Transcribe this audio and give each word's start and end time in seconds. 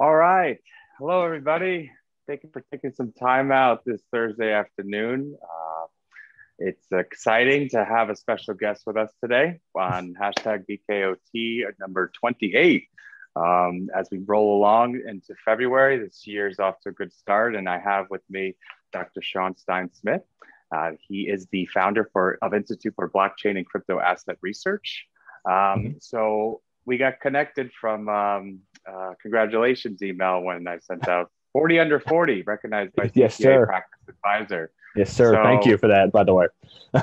All 0.00 0.16
right. 0.16 0.58
Hello, 0.96 1.22
everybody. 1.26 1.92
Thank 2.26 2.42
you 2.42 2.48
for 2.50 2.64
taking 2.72 2.90
some 2.94 3.12
time 3.12 3.52
out 3.52 3.84
this 3.84 4.00
Thursday 4.10 4.50
afternoon. 4.50 5.36
Uh, 5.42 5.86
it's 6.58 6.86
exciting 6.90 7.68
to 7.68 7.84
have 7.84 8.08
a 8.08 8.16
special 8.16 8.54
guest 8.54 8.84
with 8.86 8.96
us 8.96 9.12
today 9.22 9.60
on 9.74 10.14
hashtag 10.18 10.64
BKOT 10.66 11.64
number 11.78 12.10
28. 12.18 12.88
Um, 13.36 13.90
as 13.94 14.08
we 14.10 14.20
roll 14.24 14.56
along 14.56 15.02
into 15.06 15.34
February, 15.44 15.98
this 15.98 16.26
year's 16.26 16.58
off 16.58 16.80
to 16.80 16.88
a 16.88 16.92
good 16.92 17.12
start, 17.12 17.54
and 17.54 17.68
I 17.68 17.78
have 17.78 18.06
with 18.08 18.22
me 18.30 18.56
Dr. 18.94 19.20
Sean 19.20 19.54
Stein 19.54 19.90
Smith. 19.92 20.22
Uh, 20.74 20.92
he 20.98 21.28
is 21.28 21.46
the 21.52 21.66
founder 21.66 22.08
for, 22.10 22.38
of 22.40 22.54
Institute 22.54 22.94
for 22.96 23.10
Blockchain 23.10 23.58
and 23.58 23.66
Crypto 23.66 24.00
Asset 24.00 24.38
Research. 24.40 25.04
Um, 25.44 25.52
mm-hmm. 25.52 25.90
So 26.00 26.62
we 26.86 26.96
got 26.96 27.20
connected 27.20 27.70
from 27.78 28.08
um, 28.08 28.60
uh, 28.92 29.14
congratulations 29.20 30.02
email 30.02 30.40
when 30.42 30.66
I 30.66 30.78
sent 30.78 31.08
out 31.08 31.30
40 31.52 31.78
under 31.80 32.00
40, 32.00 32.42
recognized 32.42 32.94
by 32.94 33.10
yes, 33.14 33.36
sir. 33.36 33.66
Practice 33.66 34.00
Advisor. 34.08 34.72
Yes, 34.96 35.12
sir. 35.12 35.34
So, 35.34 35.42
Thank 35.42 35.66
you 35.66 35.78
for 35.78 35.88
that, 35.88 36.12
by 36.12 36.24
the 36.24 36.34
way. 36.34 36.46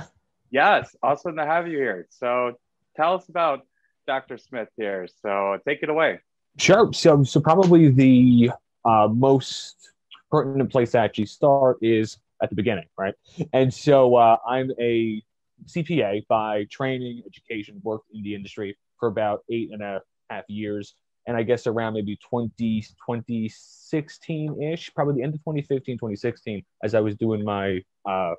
yes, 0.52 0.96
awesome 1.02 1.36
to 1.38 1.46
have 1.46 1.68
you 1.68 1.78
here. 1.78 2.08
So 2.10 2.54
tell 2.96 3.16
us 3.16 3.30
about 3.30 3.62
Dr. 4.06 4.38
Smith 4.38 4.70
here. 4.78 5.08
So 5.22 5.58
take 5.68 5.84
it 5.84 5.90
away. 5.90 6.20
Sure. 6.58 6.92
So, 6.94 7.24
so 7.24 7.40
probably 7.40 7.90
the 7.90 8.52
uh, 8.84 9.08
most 9.12 9.92
pertinent 10.32 10.72
place 10.72 10.92
to 10.92 11.00
actually 11.00 11.28
start 11.28 11.78
is 11.82 12.18
at 12.42 12.50
the 12.50 12.56
beginning, 12.56 12.88
right? 12.98 13.14
And 13.54 13.74
so 13.74 14.16
uh, 14.16 14.38
I'm 14.48 14.72
a 14.80 15.22
CPA 15.66 16.28
by 16.28 16.66
training, 16.70 17.24
education, 17.26 17.80
worked 17.84 18.10
in 18.14 18.24
the 18.24 18.36
industry 18.36 18.78
for 19.00 19.08
about 19.08 19.42
eight 19.50 19.72
and 19.72 19.82
a 19.82 20.02
half 20.30 20.44
years. 20.48 20.96
And 21.28 21.36
I 21.36 21.44
guess 21.44 21.68
around 21.68 21.94
maybe 21.94 22.18
20, 22.30 22.82
2016 22.82 24.64
ish, 24.64 24.94
probably 24.96 25.16
the 25.16 25.24
end 25.24 25.34
of 25.34 25.42
2015, 25.42 25.98
2016, 25.98 26.64
as 26.84 26.96
I 26.96 27.02
was 27.02 27.16
doing 27.16 27.44
my 27.44 27.84
uh, 28.06 28.34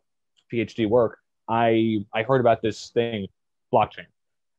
PhD 0.53 0.89
work, 0.89 1.19
I, 1.49 2.05
I 2.15 2.23
heard 2.23 2.41
about 2.41 2.63
this 2.63 2.89
thing, 2.91 3.29
blockchain. 3.73 4.07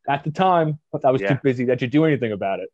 At 0.08 0.24
the 0.24 0.32
time, 0.32 0.80
I 1.04 1.12
was 1.12 1.22
yeah. 1.22 1.34
too 1.34 1.40
busy 1.44 1.66
that 1.66 1.80
to 1.80 1.88
do 1.88 2.06
anything 2.06 2.32
about 2.32 2.60
it. 2.60 2.70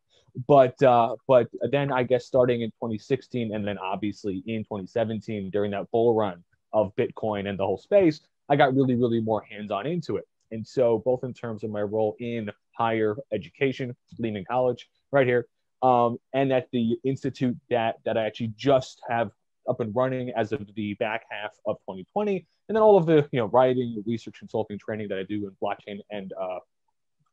But 0.46 0.80
uh, 0.82 1.16
but 1.26 1.48
then 1.70 1.90
I 1.90 2.02
guess 2.02 2.26
starting 2.26 2.60
in 2.60 2.68
2016 2.72 3.54
and 3.54 3.66
then 3.66 3.78
obviously 3.78 4.42
in 4.46 4.64
2017 4.64 5.48
during 5.48 5.70
that 5.70 5.90
bull 5.90 6.14
run 6.14 6.44
of 6.74 6.94
Bitcoin 6.96 7.48
and 7.48 7.58
the 7.58 7.64
whole 7.64 7.78
space, 7.78 8.20
I 8.50 8.56
got 8.56 8.74
really 8.74 8.96
really 8.96 9.20
more 9.20 9.42
hands 9.42 9.70
on 9.70 9.86
into 9.86 10.16
it. 10.16 10.24
And 10.50 10.66
so 10.66 11.02
both 11.04 11.24
in 11.24 11.32
terms 11.32 11.64
of 11.64 11.70
my 11.70 11.82
role 11.82 12.16
in 12.20 12.50
higher 12.72 13.16
education, 13.32 13.96
Lehman 14.18 14.44
College, 14.44 14.88
right 15.16 15.26
here, 15.26 15.46
um, 15.82 16.18
and 16.34 16.52
at 16.52 16.68
the 16.72 16.96
institute 17.02 17.56
that 17.70 17.96
that 18.04 18.16
I 18.16 18.26
actually 18.26 18.52
just 18.56 19.00
have 19.08 19.30
up 19.68 19.80
and 19.80 19.96
running 19.96 20.30
as 20.36 20.52
of 20.52 20.68
the 20.76 20.94
back 20.94 21.24
half 21.30 21.52
of 21.66 21.76
2020, 21.80 22.46
and 22.68 22.76
then 22.76 22.82
all 22.82 22.96
of 22.96 23.06
the 23.06 23.28
you 23.32 23.40
know 23.40 23.46
writing, 23.46 24.02
research, 24.06 24.38
consulting, 24.38 24.78
training 24.78 25.08
that 25.08 25.18
I 25.18 25.24
do 25.24 25.48
in 25.48 25.56
blockchain 25.62 25.98
and 26.10 26.32
uh, 26.40 26.58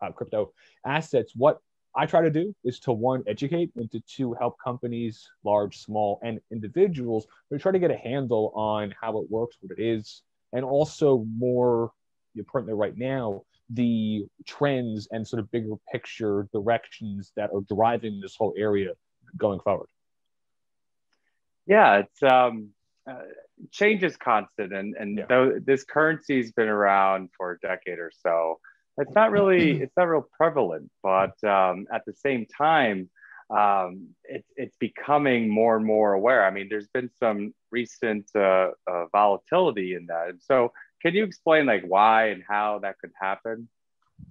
uh, 0.02 0.12
crypto 0.12 0.54
assets. 0.86 1.34
What 1.36 1.60
I 1.96 2.06
try 2.08 2.22
to 2.22 2.32
do 2.32 2.56
is 2.64 2.80
to 2.82 2.94
one 2.94 3.24
educate 3.28 3.70
and 3.76 3.92
to 3.92 4.00
two 4.00 4.34
help 4.34 4.56
companies, 4.64 5.30
large, 5.44 5.78
small, 5.78 6.20
and 6.24 6.40
individuals, 6.52 7.28
to 7.52 7.60
try 7.60 7.72
to 7.72 7.80
get 7.80 7.92
a 7.92 7.98
handle 7.98 8.52
on 8.56 8.96
how 9.00 9.20
it 9.20 9.30
works, 9.30 9.58
what 9.62 9.78
it 9.78 9.84
is, 9.84 10.24
and 10.54 10.66
also 10.66 11.26
more 11.38 11.92
importantly 12.36 12.74
right 12.74 12.98
now 12.98 13.44
the 13.70 14.26
trends 14.46 15.08
and 15.12 15.28
sort 15.28 15.40
of 15.40 15.52
bigger 15.52 15.76
picture 15.92 16.48
directions 16.54 17.32
that 17.36 17.50
are 17.54 17.62
driving 17.74 18.20
this 18.22 18.36
whole 18.36 18.54
area 18.58 18.94
going 19.38 19.60
forward? 19.60 19.88
Yeah, 21.66 22.00
it's 22.00 22.24
um, 22.24 22.70
uh, 23.10 23.22
change 23.72 24.04
is 24.04 24.18
constant, 24.18 24.74
and 24.74 24.96
and 24.96 25.18
yeah. 25.18 25.26
though 25.30 25.60
this 25.64 25.84
currency's 25.84 26.52
been 26.52 26.68
around 26.68 27.30
for 27.38 27.52
a 27.52 27.60
decade 27.60 28.00
or 28.00 28.12
so, 28.22 28.60
it's 28.98 29.16
not 29.16 29.32
really 29.38 29.82
it's 29.82 29.96
not 29.96 30.10
real 30.10 30.28
prevalent. 30.38 30.90
But 31.02 31.42
um, 31.44 31.88
at 31.94 32.06
the 32.06 32.14
same 32.14 32.46
time, 32.46 33.10
um, 33.50 34.10
it's 34.24 34.50
it's 34.58 34.76
becoming 34.78 35.50
more 35.50 35.76
and 35.76 35.86
more 35.86 36.14
aware. 36.14 36.46
I 36.46 36.52
mean, 36.52 36.68
there's 36.70 36.90
been 36.90 37.10
some 37.20 37.54
recent 37.72 38.30
uh, 38.36 38.72
uh, 38.88 39.06
volatility 39.12 39.96
in 39.96 40.08
that, 40.08 40.30
and 40.30 40.42
so 40.42 40.74
can 41.04 41.14
you 41.14 41.24
explain 41.26 41.66
like 41.66 41.84
why 41.86 42.30
and 42.30 42.44
how 42.48 42.80
that 42.80 42.98
could 43.00 43.12
happen? 43.20 43.68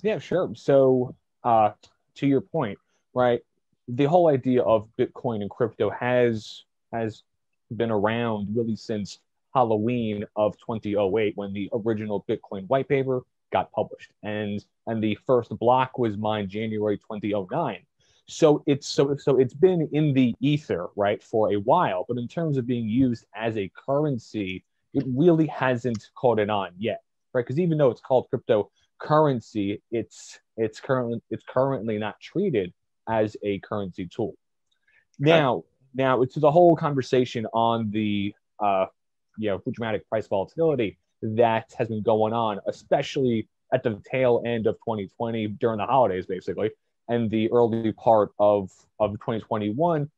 Yeah, 0.02 0.18
sure. 0.18 0.52
So, 0.54 1.14
uh, 1.44 1.72
to 2.16 2.26
your 2.26 2.40
point, 2.40 2.78
right? 3.14 3.40
The 3.88 4.04
whole 4.04 4.28
idea 4.28 4.62
of 4.62 4.88
Bitcoin 4.98 5.42
and 5.42 5.50
crypto 5.50 5.90
has 5.90 6.64
has 6.92 7.22
been 7.76 7.90
around 7.90 8.48
really 8.56 8.76
since 8.76 9.18
Halloween 9.54 10.24
of 10.34 10.56
2008 10.58 11.36
when 11.36 11.52
the 11.52 11.68
original 11.72 12.24
Bitcoin 12.28 12.66
white 12.68 12.88
paper 12.88 13.22
got 13.52 13.70
published, 13.72 14.12
and 14.22 14.64
and 14.86 15.02
the 15.02 15.18
first 15.26 15.50
block 15.58 15.98
was 15.98 16.16
mined 16.16 16.48
January 16.48 16.96
2009. 16.96 17.80
So 18.26 18.62
it's 18.66 18.86
so 18.86 19.14
so 19.16 19.38
it's 19.38 19.52
been 19.52 19.90
in 19.92 20.14
the 20.14 20.34
ether 20.40 20.88
right 20.96 21.22
for 21.22 21.52
a 21.52 21.56
while, 21.56 22.06
but 22.08 22.16
in 22.16 22.28
terms 22.28 22.56
of 22.56 22.66
being 22.66 22.88
used 22.88 23.26
as 23.34 23.58
a 23.58 23.70
currency 23.74 24.64
it 24.94 25.04
really 25.06 25.46
hasn't 25.46 26.10
caught 26.14 26.38
it 26.38 26.50
on 26.50 26.70
yet, 26.78 27.02
right? 27.32 27.44
Because 27.44 27.58
even 27.58 27.78
though 27.78 27.90
it's 27.90 28.00
called 28.00 28.28
cryptocurrency, 28.32 29.80
it's 29.90 30.38
it's 30.56 30.80
currently 30.80 31.20
it's 31.30 31.44
currently 31.48 31.98
not 31.98 32.20
treated 32.20 32.72
as 33.08 33.36
a 33.42 33.58
currency 33.60 34.06
tool. 34.06 34.34
Now, 35.18 35.64
now 35.94 36.22
it's 36.22 36.34
the 36.34 36.50
whole 36.50 36.76
conversation 36.76 37.46
on 37.52 37.90
the 37.90 38.34
uh, 38.60 38.86
you 39.38 39.50
know 39.50 39.62
dramatic 39.72 40.08
price 40.08 40.26
volatility 40.26 40.98
that 41.22 41.72
has 41.78 41.88
been 41.88 42.02
going 42.02 42.32
on, 42.32 42.60
especially 42.66 43.48
at 43.72 43.82
the 43.82 44.00
tail 44.10 44.42
end 44.44 44.66
of 44.66 44.74
2020 44.76 45.48
during 45.48 45.78
the 45.78 45.86
holidays, 45.86 46.26
basically, 46.26 46.70
and 47.08 47.30
the 47.30 47.50
early 47.50 47.92
part 47.92 48.32
of 48.38 48.70
of 49.00 49.12
2021. 49.12 50.10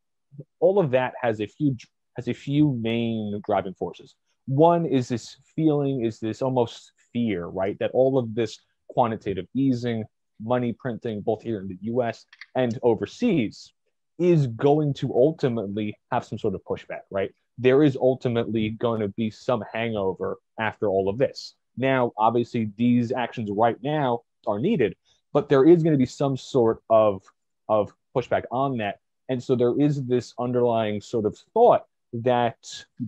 All 0.58 0.80
of 0.80 0.90
that 0.90 1.14
has 1.20 1.40
a 1.40 1.46
few 1.46 1.76
has 2.16 2.28
a 2.28 2.34
few 2.34 2.72
main 2.72 3.40
driving 3.44 3.74
forces. 3.74 4.14
One 4.46 4.84
is 4.84 5.08
this 5.08 5.36
feeling, 5.56 6.04
is 6.04 6.20
this 6.20 6.42
almost 6.42 6.92
fear, 7.12 7.46
right? 7.46 7.78
That 7.78 7.90
all 7.92 8.18
of 8.18 8.34
this 8.34 8.58
quantitative 8.88 9.46
easing, 9.54 10.04
money 10.42 10.72
printing, 10.72 11.22
both 11.22 11.42
here 11.42 11.60
in 11.60 11.68
the 11.68 11.78
US 11.92 12.26
and 12.54 12.78
overseas, 12.82 13.72
is 14.18 14.46
going 14.46 14.94
to 14.94 15.14
ultimately 15.14 15.96
have 16.12 16.24
some 16.24 16.38
sort 16.38 16.54
of 16.54 16.62
pushback, 16.64 17.02
right? 17.10 17.34
There 17.58 17.82
is 17.82 17.96
ultimately 17.96 18.70
going 18.70 19.00
to 19.00 19.08
be 19.08 19.30
some 19.30 19.64
hangover 19.72 20.38
after 20.58 20.88
all 20.88 21.08
of 21.08 21.18
this. 21.18 21.54
Now, 21.76 22.12
obviously, 22.16 22.70
these 22.76 23.12
actions 23.12 23.50
right 23.50 23.76
now 23.82 24.20
are 24.46 24.58
needed, 24.58 24.94
but 25.32 25.48
there 25.48 25.64
is 25.64 25.82
going 25.82 25.94
to 25.94 25.98
be 25.98 26.06
some 26.06 26.36
sort 26.36 26.82
of, 26.90 27.22
of 27.68 27.92
pushback 28.14 28.44
on 28.50 28.76
that. 28.78 28.98
And 29.28 29.42
so 29.42 29.56
there 29.56 29.78
is 29.80 30.04
this 30.04 30.34
underlying 30.38 31.00
sort 31.00 31.24
of 31.24 31.36
thought 31.54 31.84
that 32.22 32.56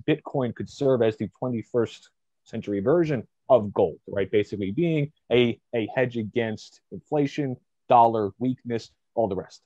Bitcoin 0.09 0.55
could 0.55 0.69
serve 0.69 1.03
as 1.03 1.17
the 1.17 1.29
21st 1.41 2.09
century 2.45 2.81
version 2.81 3.27
of 3.49 3.73
gold, 3.73 3.99
right? 4.09 4.31
Basically 4.31 4.73
being 4.73 5.13
a, 5.31 5.59
a 5.75 5.89
hedge 5.95 6.17
against 6.17 6.81
inflation, 6.91 7.57
dollar 7.89 8.31
weakness, 8.39 8.91
all 9.15 9.29
the 9.29 9.37
rest. 9.37 9.63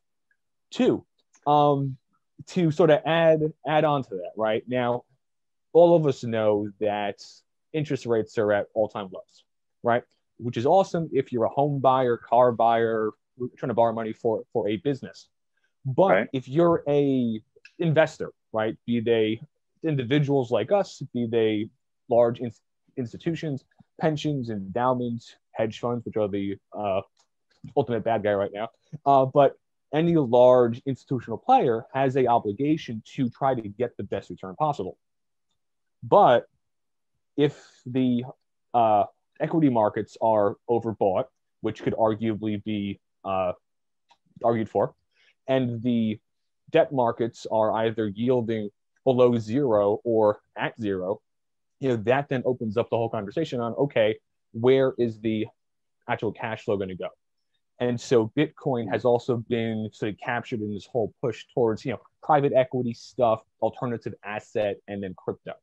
Two, 0.70 1.04
um, 1.46 1.96
to 2.48 2.70
sort 2.70 2.90
of 2.90 3.00
add 3.06 3.40
add 3.66 3.84
on 3.84 4.02
to 4.04 4.10
that, 4.10 4.32
right? 4.36 4.62
Now, 4.66 5.04
all 5.72 5.96
of 5.96 6.06
us 6.06 6.22
know 6.24 6.68
that 6.80 7.16
interest 7.72 8.06
rates 8.06 8.36
are 8.38 8.52
at 8.52 8.66
all-time 8.74 9.08
lows, 9.12 9.44
right? 9.82 10.02
Which 10.38 10.56
is 10.56 10.66
awesome 10.66 11.08
if 11.12 11.32
you're 11.32 11.44
a 11.44 11.50
home 11.50 11.80
buyer, 11.80 12.16
car 12.16 12.52
buyer, 12.52 13.10
trying 13.56 13.68
to 13.68 13.74
borrow 13.74 13.92
money 13.92 14.12
for 14.12 14.42
for 14.52 14.68
a 14.68 14.76
business. 14.76 15.28
But 15.84 16.10
right. 16.10 16.28
if 16.32 16.48
you're 16.48 16.82
a 16.88 17.40
investor, 17.78 18.32
right? 18.52 18.76
Be 18.86 19.00
they 19.00 19.40
individuals 19.82 20.50
like 20.50 20.72
us, 20.72 21.02
be 21.14 21.26
they 21.26 21.68
large 22.08 22.40
in- 22.40 22.52
institutions, 22.96 23.64
pensions, 24.00 24.50
endowments, 24.50 25.36
hedge 25.52 25.78
funds, 25.78 26.04
which 26.04 26.16
are 26.16 26.28
the 26.28 26.56
uh, 26.76 27.00
ultimate 27.76 28.04
bad 28.04 28.22
guy 28.22 28.32
right 28.32 28.50
now. 28.52 28.68
Uh, 29.06 29.24
but 29.26 29.56
any 29.92 30.16
large 30.16 30.80
institutional 30.86 31.38
player 31.38 31.84
has 31.92 32.16
a 32.16 32.26
obligation 32.26 33.02
to 33.04 33.28
try 33.28 33.54
to 33.54 33.68
get 33.68 33.96
the 33.96 34.04
best 34.04 34.30
return 34.30 34.54
possible. 34.56 34.96
But 36.02 36.46
if 37.36 37.62
the 37.86 38.24
uh, 38.72 39.04
equity 39.40 39.68
markets 39.68 40.16
are 40.20 40.56
overbought, 40.68 41.24
which 41.60 41.82
could 41.82 41.94
arguably 41.94 42.62
be 42.62 43.00
uh, 43.24 43.52
argued 44.44 44.68
for, 44.68 44.94
and 45.48 45.82
the 45.82 46.18
debt 46.70 46.92
markets 46.92 47.46
are 47.50 47.72
either 47.72 48.08
yielding 48.08 48.70
below 49.04 49.38
zero 49.38 50.00
or 50.04 50.40
at 50.56 50.78
zero, 50.80 51.20
you 51.80 51.88
know, 51.88 51.96
that 51.96 52.28
then 52.28 52.42
opens 52.44 52.76
up 52.76 52.90
the 52.90 52.96
whole 52.96 53.08
conversation 53.08 53.60
on 53.60 53.72
okay, 53.74 54.16
where 54.52 54.94
is 54.98 55.20
the 55.20 55.46
actual 56.08 56.32
cash 56.32 56.64
flow 56.64 56.76
going 56.76 56.88
to 56.88 56.94
go? 56.94 57.08
And 57.78 57.98
so 57.98 58.30
Bitcoin 58.36 58.90
has 58.92 59.06
also 59.06 59.38
been 59.38 59.88
sort 59.92 60.12
of 60.12 60.18
captured 60.18 60.60
in 60.60 60.74
this 60.74 60.86
whole 60.86 61.14
push 61.22 61.46
towards, 61.54 61.84
you 61.84 61.92
know, 61.92 62.00
private 62.22 62.52
equity 62.52 62.92
stuff, 62.92 63.40
alternative 63.62 64.14
asset, 64.22 64.76
and 64.86 65.02
then 65.02 65.14
crypto. 65.16 65.54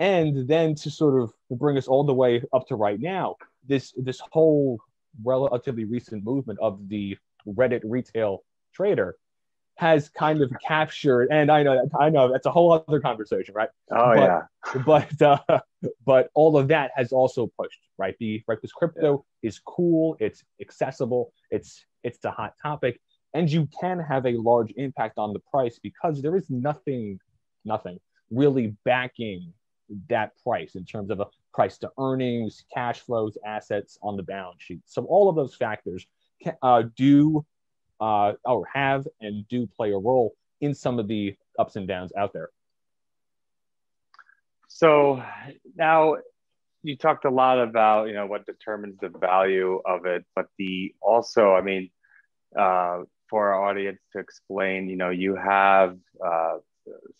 And 0.00 0.48
then 0.48 0.74
to 0.76 0.90
sort 0.90 1.22
of 1.22 1.32
bring 1.50 1.76
us 1.78 1.86
all 1.86 2.02
the 2.02 2.14
way 2.14 2.42
up 2.52 2.66
to 2.68 2.74
right 2.74 2.98
now, 2.98 3.36
this 3.68 3.94
this 3.96 4.20
whole 4.32 4.80
relatively 5.22 5.84
recent 5.84 6.24
movement 6.24 6.58
of 6.60 6.88
the 6.88 7.16
Reddit 7.46 7.82
retail 7.84 8.42
trader 8.72 9.16
has 9.80 10.10
kind 10.10 10.42
of 10.42 10.52
captured, 10.66 11.28
and 11.30 11.50
I 11.50 11.62
know 11.62 11.74
that 11.74 11.98
I 11.98 12.10
know 12.10 12.30
that's 12.30 12.44
a 12.44 12.50
whole 12.50 12.70
other 12.70 13.00
conversation, 13.00 13.54
right? 13.54 13.70
Oh 13.90 14.14
but, 14.14 14.18
yeah. 14.18 14.42
But 14.84 15.22
uh, 15.22 15.60
but 16.04 16.28
all 16.34 16.58
of 16.58 16.68
that 16.68 16.90
has 16.96 17.12
also 17.12 17.50
pushed, 17.58 17.80
right? 17.96 18.14
The 18.20 18.42
right 18.46 18.60
this 18.60 18.72
crypto 18.72 19.24
yeah. 19.40 19.48
is 19.48 19.58
cool, 19.64 20.18
it's 20.20 20.44
accessible, 20.60 21.32
it's 21.50 21.86
it's 22.04 22.18
the 22.18 22.30
hot 22.30 22.54
topic, 22.62 23.00
and 23.32 23.50
you 23.50 23.68
can 23.80 23.98
have 24.00 24.26
a 24.26 24.32
large 24.32 24.70
impact 24.76 25.16
on 25.16 25.32
the 25.32 25.40
price 25.50 25.80
because 25.82 26.20
there 26.20 26.36
is 26.36 26.50
nothing, 26.50 27.18
nothing 27.64 27.98
really 28.30 28.76
backing 28.84 29.50
that 30.10 30.32
price 30.44 30.74
in 30.74 30.84
terms 30.84 31.10
of 31.10 31.20
a 31.20 31.26
price 31.54 31.78
to 31.78 31.90
earnings, 31.98 32.64
cash 32.72 33.00
flows, 33.00 33.38
assets 33.46 33.98
on 34.02 34.18
the 34.18 34.22
balance 34.22 34.62
sheet. 34.62 34.80
So 34.84 35.04
all 35.04 35.30
of 35.30 35.36
those 35.36 35.54
factors 35.54 36.06
can, 36.42 36.54
uh, 36.62 36.82
do 36.96 37.46
uh, 38.00 38.32
or 38.44 38.66
have 38.72 39.06
and 39.20 39.46
do 39.48 39.66
play 39.66 39.92
a 39.92 39.98
role 39.98 40.34
in 40.60 40.74
some 40.74 40.98
of 40.98 41.08
the 41.08 41.36
ups 41.58 41.76
and 41.76 41.86
downs 41.86 42.12
out 42.16 42.32
there. 42.32 42.50
So 44.68 45.22
now 45.76 46.16
you 46.82 46.96
talked 46.96 47.24
a 47.24 47.30
lot 47.30 47.60
about 47.60 48.08
you 48.08 48.14
know 48.14 48.26
what 48.26 48.46
determines 48.46 48.98
the 49.00 49.08
value 49.08 49.80
of 49.84 50.06
it, 50.06 50.24
but 50.34 50.46
the 50.58 50.94
also 51.00 51.52
I 51.52 51.60
mean 51.60 51.90
uh, 52.58 53.02
for 53.28 53.52
our 53.52 53.68
audience 53.68 54.00
to 54.12 54.18
explain, 54.18 54.88
you 54.88 54.96
know, 54.96 55.10
you 55.10 55.36
have 55.36 55.96
uh, 56.24 56.58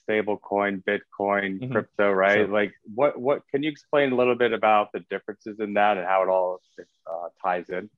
stable 0.02 0.36
coin, 0.36 0.82
Bitcoin, 0.86 1.60
mm-hmm. 1.60 1.72
crypto, 1.72 2.10
right? 2.10 2.48
Like 2.50 2.72
what 2.94 3.18
what 3.18 3.42
can 3.50 3.62
you 3.62 3.70
explain 3.70 4.12
a 4.12 4.16
little 4.16 4.34
bit 4.34 4.52
about 4.52 4.92
the 4.92 5.00
differences 5.10 5.60
in 5.60 5.74
that 5.74 5.96
and 5.96 6.06
how 6.06 6.22
it 6.22 6.28
all 6.28 6.60
uh, 7.06 7.28
ties 7.42 7.68
in? 7.68 7.88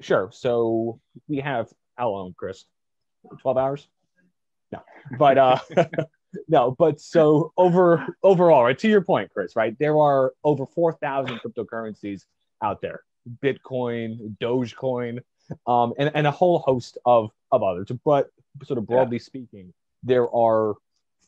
Sure. 0.00 0.30
So 0.32 1.00
we 1.28 1.38
have 1.38 1.68
how 1.98 2.10
long, 2.10 2.34
Chris? 2.36 2.64
12 3.40 3.58
hours? 3.58 3.88
No. 4.72 4.80
But 5.18 5.38
uh 5.38 5.58
no, 6.48 6.74
but 6.78 7.00
so 7.00 7.52
over 7.56 8.06
overall, 8.22 8.64
right 8.64 8.78
to 8.78 8.88
your 8.88 9.02
point, 9.02 9.30
Chris, 9.32 9.56
right? 9.56 9.76
There 9.78 9.98
are 9.98 10.32
over 10.44 10.66
4,000 10.66 11.40
cryptocurrencies 11.40 12.24
out 12.62 12.80
there. 12.80 13.00
Bitcoin, 13.42 14.36
Dogecoin, 14.40 15.20
um, 15.66 15.92
and, 15.98 16.10
and 16.14 16.26
a 16.26 16.30
whole 16.30 16.60
host 16.60 16.98
of, 17.04 17.30
of 17.52 17.62
others. 17.62 17.88
But 18.04 18.30
sort 18.64 18.78
of 18.78 18.86
broadly 18.86 19.16
yeah. 19.16 19.22
speaking, 19.22 19.72
there 20.02 20.28
are 20.34 20.74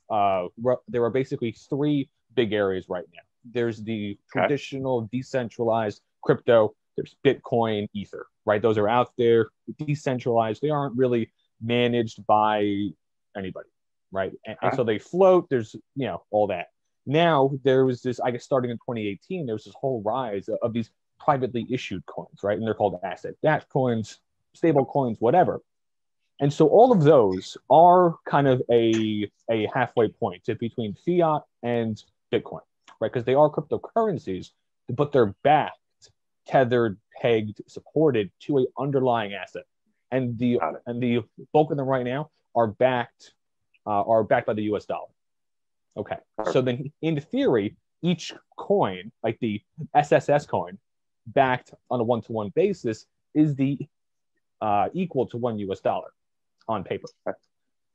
uh, 0.08 0.48
there 0.88 1.04
are 1.04 1.10
basically 1.10 1.52
three 1.52 2.08
big 2.34 2.52
areas 2.52 2.86
right 2.88 3.04
now. 3.12 3.20
There's 3.44 3.82
the 3.82 4.18
okay. 4.36 4.46
traditional 4.46 5.08
decentralized 5.12 6.00
crypto 6.22 6.74
there's 6.96 7.16
Bitcoin, 7.24 7.88
Ether, 7.92 8.26
right? 8.44 8.60
Those 8.60 8.78
are 8.78 8.88
out 8.88 9.12
there, 9.16 9.48
decentralized. 9.78 10.62
They 10.62 10.70
aren't 10.70 10.96
really 10.96 11.30
managed 11.62 12.26
by 12.26 12.88
anybody, 13.36 13.68
right? 14.12 14.32
And, 14.46 14.56
and 14.62 14.74
so 14.74 14.84
they 14.84 14.98
float. 14.98 15.48
There's, 15.48 15.74
you 15.96 16.06
know, 16.06 16.22
all 16.30 16.46
that. 16.48 16.68
Now 17.06 17.50
there 17.64 17.84
was 17.84 18.02
this, 18.02 18.20
I 18.20 18.30
guess, 18.30 18.44
starting 18.44 18.70
in 18.70 18.76
2018, 18.78 19.46
there 19.46 19.54
was 19.54 19.64
this 19.64 19.74
whole 19.80 20.02
rise 20.02 20.48
of, 20.48 20.58
of 20.62 20.72
these 20.72 20.90
privately 21.18 21.66
issued 21.70 22.04
coins, 22.06 22.40
right? 22.42 22.56
And 22.56 22.66
they're 22.66 22.74
called 22.74 22.98
asset-backed 23.02 23.68
coins, 23.68 24.18
stable 24.54 24.84
coins, 24.84 25.16
whatever. 25.20 25.60
And 26.40 26.52
so 26.52 26.68
all 26.68 26.90
of 26.90 27.02
those 27.02 27.56
are 27.68 28.16
kind 28.26 28.48
of 28.48 28.62
a, 28.70 29.30
a 29.50 29.68
halfway 29.74 30.08
point 30.08 30.42
between 30.58 30.94
fiat 30.94 31.42
and 31.62 32.02
Bitcoin, 32.32 32.62
right? 33.00 33.12
Because 33.12 33.24
they 33.24 33.34
are 33.34 33.50
cryptocurrencies, 33.50 34.50
but 34.88 35.12
they're 35.12 35.34
backed 35.44 35.79
tethered, 36.46 36.98
pegged, 37.20 37.60
supported 37.66 38.30
to 38.40 38.58
a 38.58 38.66
underlying 38.78 39.34
asset. 39.34 39.64
And 40.10 40.36
the 40.38 40.58
and 40.86 41.02
the 41.02 41.22
bulk 41.52 41.70
of 41.70 41.76
them 41.76 41.86
right 41.86 42.04
now 42.04 42.30
are 42.54 42.66
backed 42.66 43.32
uh, 43.86 44.02
are 44.02 44.24
backed 44.24 44.46
by 44.46 44.54
the 44.54 44.64
U.S. 44.64 44.84
dollar. 44.84 45.08
Okay, 45.96 46.16
so 46.52 46.60
then 46.60 46.92
in 47.02 47.20
theory, 47.20 47.76
each 48.02 48.32
coin, 48.56 49.12
like 49.22 49.38
the 49.40 49.60
SSS 49.94 50.46
coin, 50.46 50.78
backed 51.26 51.72
on 51.90 52.00
a 52.00 52.02
one-to-one 52.02 52.50
basis, 52.54 53.06
is 53.34 53.54
the 53.54 53.78
uh, 54.60 54.88
equal 54.94 55.26
to 55.26 55.36
one 55.36 55.58
U.S. 55.60 55.80
dollar 55.80 56.08
on 56.68 56.84
paper. 56.84 57.08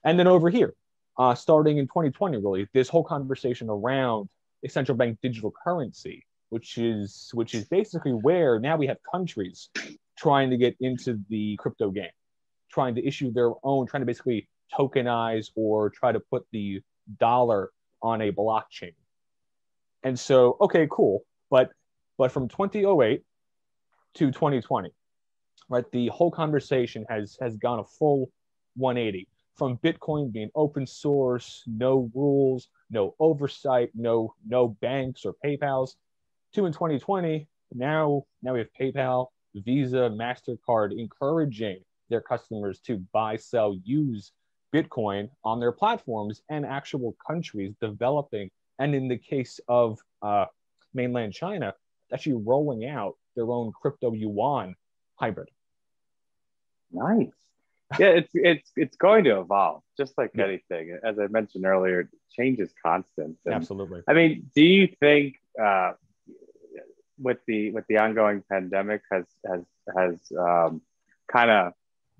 And 0.04 0.20
then 0.20 0.28
over 0.28 0.50
here, 0.50 0.74
uh, 1.18 1.36
starting 1.36 1.78
in 1.78 1.88
2020, 1.88 2.38
really, 2.38 2.68
this 2.74 2.90
whole 2.90 3.04
conversation 3.04 3.70
around 3.70 4.30
a 4.64 4.70
central 4.70 4.98
bank 4.98 5.20
digital 5.22 5.54
currency 5.64 6.26
which 6.50 6.78
is 6.78 7.30
which 7.34 7.54
is 7.54 7.66
basically 7.66 8.12
where 8.12 8.60
now 8.60 8.78
we 8.78 8.88
have 8.88 8.98
countries 9.10 9.70
trying 10.18 10.50
to 10.50 10.58
get 10.58 10.76
into 10.80 11.20
the 11.30 11.56
crypto 11.58 11.92
game, 11.92 12.10
trying 12.72 12.96
to 12.96 13.06
issue 13.06 13.32
their 13.32 13.52
own, 13.64 13.88
trying 13.88 14.02
to 14.02 14.06
basically 14.06 14.48
tokenize 14.74 15.50
or 15.56 15.90
try 15.90 16.12
to 16.12 16.20
put 16.20 16.46
the 16.52 16.82
dollar 17.20 17.72
on 18.02 18.22
a 18.22 18.32
blockchain. 18.32 18.94
And 20.04 20.20
so, 20.20 20.58
okay, 20.62 20.88
cool, 20.90 21.26
but 21.50 21.72
but 22.18 22.32
from 22.32 22.48
2008 22.48 23.24
to 24.16 24.28
2020, 24.28 24.90
right, 25.70 25.92
the 25.92 26.08
whole 26.08 26.32
conversation 26.32 27.06
has 27.10 27.38
has 27.42 27.58
gone 27.58 27.80
a 27.80 27.84
full 27.84 28.32
180 28.76 29.28
from 29.56 29.78
Bitcoin 29.78 30.32
being 30.32 30.50
open 30.54 30.86
source, 30.86 31.64
no 31.66 32.12
rules, 32.14 32.68
no 32.90 33.16
oversight, 33.20 33.90
no 33.96 34.36
no 34.48 34.68
banks 34.68 35.26
or 35.26 35.34
PayPal's 35.44 35.98
Two 36.56 36.66
in 36.66 36.72
2020, 36.72 37.50
now 37.74 38.24
now 38.42 38.54
we 38.54 38.60
have 38.60 38.70
PayPal, 38.80 39.28
Visa, 39.56 40.10
Mastercard 40.10 40.98
encouraging 40.98 41.82
their 42.10 42.22
customers 42.22 42.80
to 42.88 42.96
buy, 43.12 43.36
sell, 43.36 43.78
use 43.84 44.32
Bitcoin 44.74 45.28
on 45.44 45.60
their 45.60 45.74
platforms, 45.74 46.42
and 46.50 46.66
actual 46.66 47.14
countries 47.28 47.74
developing, 47.82 48.50
and 48.80 48.96
in 48.96 49.10
the 49.10 49.18
case 49.18 49.60
of 49.68 50.00
uh, 50.22 50.46
mainland 50.94 51.34
China, 51.34 51.74
actually 52.14 52.42
rolling 52.46 52.86
out 52.86 53.16
their 53.36 53.52
own 53.52 53.74
crypto 53.74 54.14
yuan 54.14 54.76
hybrid. 55.16 55.50
Nice. 56.90 57.34
Yeah, 58.00 58.08
it's 58.08 58.32
it's 58.34 58.72
it's 58.78 58.96
going 58.96 59.26
to 59.26 59.42
evolve, 59.42 59.84
just 59.98 60.18
like 60.18 60.32
yeah. 60.34 60.46
anything. 60.46 60.98
As 61.04 61.20
I 61.20 61.28
mentioned 61.28 61.66
earlier, 61.66 62.10
change 62.32 62.60
is 62.60 62.74
constant. 62.82 63.36
And, 63.44 63.56
Absolutely. 63.56 64.04
I 64.08 64.14
mean, 64.14 64.50
do 64.56 64.64
you 64.64 64.88
think 65.02 65.36
uh, 65.62 65.92
with 67.20 67.38
the 67.48 67.72
with 67.72 67.86
the 67.88 67.98
ongoing 67.98 68.44
pandemic 68.50 69.02
has 69.12 69.26
has 69.46 69.62
has 69.96 70.20
um, 70.38 70.82
kind 71.32 71.52
of 71.52 71.74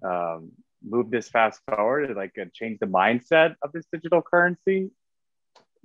um, 0.04 0.52
moved 0.84 1.12
this 1.12 1.30
fast 1.30 1.62
forward, 1.68 2.16
like 2.16 2.34
uh, 2.40 2.46
changed 2.54 2.80
the 2.80 2.88
mindset 2.88 3.56
of 3.62 3.72
this 3.72 3.86
digital 3.92 4.22
currency? 4.22 4.92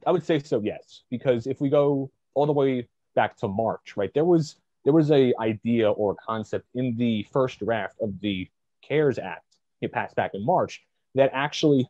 I 0.07 0.13
would 0.13 0.25
say 0.25 0.39
so, 0.39 0.61
yes. 0.63 1.03
Because 1.11 1.47
if 1.47 1.61
we 1.61 1.69
go 1.69 2.11
all 2.35 2.47
the 2.47 2.53
way 2.53 2.89
back 3.15 3.37
to 3.39 3.49
March, 3.49 3.97
right, 3.97 4.13
there 4.15 4.25
was 4.25 4.57
there 4.85 4.93
was 4.93 5.11
a 5.11 5.35
idea 5.39 5.91
or 5.91 6.13
a 6.13 6.17
concept 6.17 6.67
in 6.75 6.97
the 6.97 7.27
first 7.33 7.59
draft 7.59 7.97
of 8.01 8.19
the 8.21 8.49
CARES 8.83 9.19
Act 9.19 9.45
it 9.81 9.93
passed 9.93 10.15
back 10.15 10.33
in 10.35 10.45
March 10.45 10.83
that 11.15 11.31
actually 11.33 11.89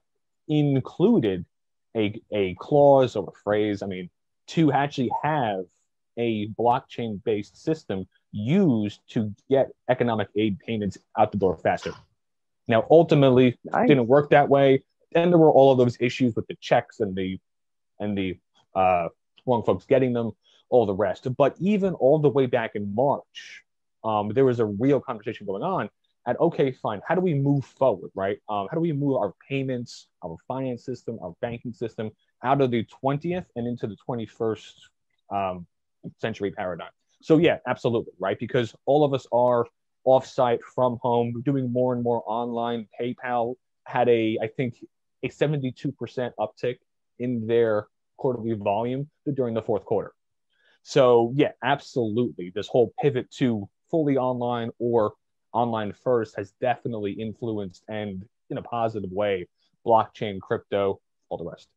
included 0.49 1.45
a, 1.97 2.21
a 2.31 2.55
clause 2.55 3.17
or 3.17 3.29
a 3.29 3.41
phrase, 3.43 3.83
I 3.83 3.87
mean, 3.87 4.11
to 4.49 4.73
actually 4.73 5.11
have 5.23 5.65
a 6.17 6.49
blockchain 6.49 7.23
based 7.25 7.57
system 7.63 8.07
used 8.33 9.01
to 9.11 9.35
get 9.49 9.71
economic 9.89 10.29
aid 10.37 10.59
payments 10.61 10.99
out 11.19 11.33
the 11.33 11.39
door 11.39 11.57
faster. 11.57 11.93
Now, 12.69 12.87
ultimately, 12.91 13.59
nice. 13.65 13.89
didn't 13.89 14.07
work 14.07 14.31
that 14.31 14.49
way. 14.49 14.85
Then 15.13 15.31
there 15.31 15.39
were 15.39 15.51
all 15.51 15.73
of 15.73 15.79
those 15.79 15.97
issues 16.01 16.37
with 16.37 16.47
the 16.47 16.57
checks 16.61 17.01
and 17.01 17.17
the 17.17 17.41
and 17.99 18.17
the 18.17 18.39
uh, 18.75 19.09
wrong 19.45 19.63
folks 19.65 19.85
getting 19.85 20.13
them, 20.13 20.33
all 20.69 20.87
the 20.87 20.95
rest. 20.95 21.27
But 21.37 21.57
even 21.59 21.95
all 21.95 22.19
the 22.19 22.29
way 22.29 22.47
back 22.47 22.77
in 22.77 22.95
March, 22.95 23.65
um, 24.05 24.29
there 24.29 24.45
was 24.45 24.61
a 24.61 24.65
real 24.65 25.01
conversation 25.01 25.47
going 25.47 25.63
on. 25.63 25.91
At 26.27 26.39
okay, 26.39 26.71
fine. 26.71 27.01
How 27.07 27.15
do 27.15 27.23
we 27.23 27.35
move 27.35 27.65
forward, 27.65 28.11
right? 28.15 28.39
Um, 28.49 28.69
how 28.71 28.75
do 28.75 28.81
we 28.81 28.93
move 28.93 29.17
our 29.17 29.35
payments, 29.49 30.07
our 30.23 30.37
finance 30.47 30.85
system, 30.85 31.19
our 31.23 31.35
banking 31.41 31.73
system 31.73 32.11
out 32.45 32.61
of 32.61 32.71
the 32.71 32.87
20th 33.03 33.47
and 33.57 33.67
into 33.67 33.87
the 33.87 33.97
21st 34.09 34.73
um, 35.31 35.67
century 36.21 36.51
paradigm. 36.51 36.91
So 37.23 37.39
yeah, 37.39 37.59
absolutely, 37.67 38.13
right? 38.19 38.39
Because 38.39 38.75
all 38.87 39.05
of 39.05 39.13
us 39.13 39.27
are 39.33 39.67
offsite 40.07 40.61
from 40.75 40.99
home, 41.03 41.43
doing 41.45 41.73
more 41.73 41.93
and 41.93 42.03
more 42.03 42.23
online. 42.27 42.89
PayPal 42.99 43.55
had 43.85 44.09
a, 44.09 44.39
I 44.43 44.47
think, 44.47 44.77
a 45.23 45.29
72% 45.29 46.33
uptick 46.39 46.77
in 47.19 47.47
their 47.47 47.89
quarterly 48.17 48.53
volume 48.53 49.09
during 49.35 49.55
the 49.55 49.63
fourth 49.63 49.85
quarter. 49.85 50.13
So 50.83 51.33
yeah, 51.35 51.53
absolutely. 51.63 52.53
This 52.55 52.69
whole 52.69 52.93
pivot 53.01 53.31
to 53.33 53.69
fully 53.91 54.17
online 54.17 54.71
or 54.79 55.13
online 55.53 55.93
first 55.93 56.37
has 56.37 56.53
definitely 56.61 57.13
influenced 57.13 57.85
and 57.89 58.25
in 58.49 58.59
a 58.59 58.63
positive 58.63 59.11
way 59.11 59.47
blockchain, 59.87 60.41
crypto, 60.41 61.01
all 61.29 61.39
the 61.39 61.45
rest. 61.45 61.69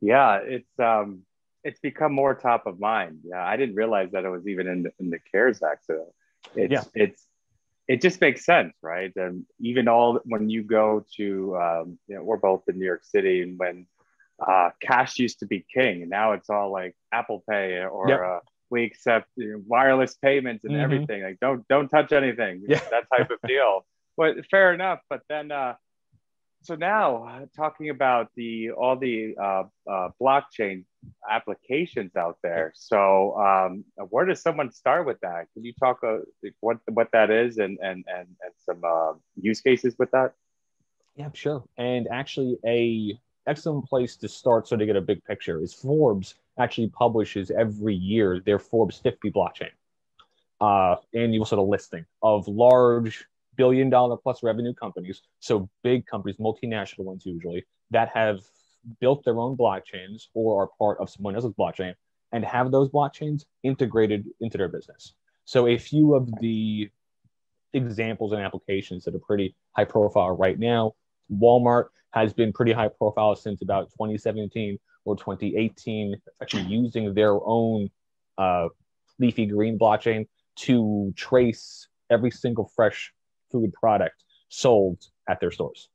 Yeah, 0.00 0.40
it's 0.42 0.78
um, 0.78 1.22
it's 1.66 1.80
become 1.80 2.12
more 2.12 2.34
top 2.34 2.66
of 2.66 2.78
mind. 2.78 3.18
Yeah, 3.24 3.44
I 3.44 3.56
didn't 3.56 3.74
realize 3.74 4.12
that 4.12 4.24
it 4.24 4.28
was 4.28 4.46
even 4.46 4.68
in 4.68 4.84
the, 4.84 4.92
in 5.00 5.10
the 5.10 5.18
CARES 5.32 5.62
Act. 5.62 5.84
So 5.86 6.12
it's 6.54 6.72
yeah. 6.72 6.84
it's 6.94 7.26
it 7.88 8.00
just 8.00 8.20
makes 8.20 8.44
sense, 8.44 8.72
right? 8.82 9.12
And 9.16 9.44
even 9.58 9.88
all 9.88 10.20
when 10.24 10.48
you 10.48 10.62
go 10.62 11.04
to 11.16 11.56
um, 11.56 11.98
you 12.06 12.14
know 12.14 12.22
we're 12.22 12.36
both 12.36 12.62
in 12.68 12.78
New 12.78 12.86
York 12.86 13.04
City, 13.04 13.42
and 13.42 13.58
when 13.58 13.86
uh, 14.38 14.70
cash 14.80 15.18
used 15.18 15.40
to 15.40 15.46
be 15.46 15.66
king, 15.74 16.02
and 16.02 16.10
now 16.10 16.32
it's 16.32 16.48
all 16.48 16.70
like 16.70 16.94
Apple 17.12 17.42
Pay 17.50 17.84
or 17.84 18.08
yep. 18.08 18.20
uh, 18.20 18.38
we 18.70 18.84
accept 18.84 19.28
you 19.36 19.52
know, 19.52 19.62
wireless 19.66 20.14
payments 20.14 20.64
and 20.64 20.72
mm-hmm. 20.72 20.82
everything. 20.82 21.22
Like 21.24 21.40
don't 21.40 21.66
don't 21.66 21.88
touch 21.88 22.12
anything. 22.12 22.62
Yeah. 22.68 22.80
that 22.90 23.04
type 23.16 23.30
of 23.30 23.38
deal. 23.46 23.84
But 24.16 24.46
fair 24.46 24.72
enough. 24.72 25.00
But 25.10 25.22
then 25.28 25.50
uh, 25.50 25.74
so 26.62 26.74
now 26.74 27.46
talking 27.56 27.90
about 27.90 28.28
the 28.34 28.70
all 28.72 28.96
the 28.96 29.36
uh, 29.40 29.64
uh, 29.88 30.08
blockchain 30.20 30.84
applications 31.30 32.16
out 32.16 32.38
there. 32.42 32.72
So 32.74 33.36
um, 33.38 33.84
where 34.10 34.24
does 34.24 34.40
someone 34.40 34.70
start 34.72 35.06
with 35.06 35.20
that? 35.20 35.46
Can 35.54 35.64
you 35.64 35.72
talk 35.72 36.00
uh, 36.02 36.18
what 36.60 36.78
what 36.86 37.08
that 37.12 37.30
is 37.30 37.58
and 37.58 37.78
and 37.82 38.04
and, 38.08 38.28
and 38.42 38.52
some 38.64 38.82
uh, 38.84 39.12
use 39.40 39.60
cases 39.60 39.94
with 39.98 40.10
that? 40.12 40.34
Yeah, 41.14 41.30
sure. 41.32 41.64
And 41.78 42.08
actually, 42.10 42.58
a 42.66 43.18
excellent 43.46 43.86
place 43.86 44.16
to 44.16 44.28
start 44.28 44.66
so 44.66 44.76
to 44.76 44.86
get 44.86 44.96
a 44.96 45.00
big 45.00 45.24
picture 45.24 45.62
is 45.62 45.72
Forbes 45.72 46.34
actually 46.58 46.88
publishes 46.88 47.50
every 47.50 47.94
year 47.94 48.40
their 48.44 48.58
Forbes 48.58 48.98
50 48.98 49.30
blockchain 49.30 49.70
uh, 50.60 50.96
annual 51.14 51.44
sort 51.44 51.60
of 51.60 51.68
listing 51.68 52.04
of 52.22 52.48
large 52.48 53.24
billion 53.56 53.90
dollar 53.90 54.16
plus 54.16 54.42
revenue 54.42 54.74
companies, 54.74 55.22
so 55.40 55.68
big 55.82 56.06
companies, 56.06 56.36
multinational 56.36 57.04
ones 57.04 57.24
usually, 57.24 57.64
that 57.90 58.08
have 58.12 58.40
built 59.00 59.24
their 59.24 59.38
own 59.38 59.56
blockchains 59.56 60.28
or 60.34 60.62
are 60.62 60.68
part 60.78 60.98
of 61.00 61.10
someone 61.10 61.34
else's 61.34 61.52
blockchain 61.58 61.94
and 62.32 62.44
have 62.44 62.70
those 62.70 62.88
blockchains 62.88 63.44
integrated 63.62 64.26
into 64.40 64.58
their 64.58 64.68
business. 64.68 65.14
So 65.44 65.66
a 65.66 65.78
few 65.78 66.14
of 66.14 66.28
the 66.40 66.90
examples 67.72 68.32
and 68.32 68.42
applications 68.42 69.04
that 69.04 69.14
are 69.14 69.20
pretty 69.20 69.54
high 69.72 69.84
profile 69.84 70.36
right 70.36 70.58
now, 70.58 70.94
Walmart 71.32 71.86
has 72.10 72.32
been 72.32 72.52
pretty 72.52 72.72
high 72.72 72.88
profile 72.88 73.36
since 73.36 73.62
about 73.62 73.90
2017 73.90 74.78
or 75.04 75.16
2018, 75.16 76.16
actually 76.42 76.62
using 76.62 77.14
their 77.14 77.38
own 77.44 77.90
uh, 78.38 78.68
leafy 79.18 79.46
green 79.46 79.78
blockchain 79.78 80.26
to 80.56 81.12
trace 81.16 81.88
every 82.10 82.30
single 82.30 82.70
fresh 82.74 83.12
food 83.50 83.72
product 83.72 84.24
sold 84.48 84.98
at 85.28 85.40
their 85.40 85.50
stores. 85.50 85.88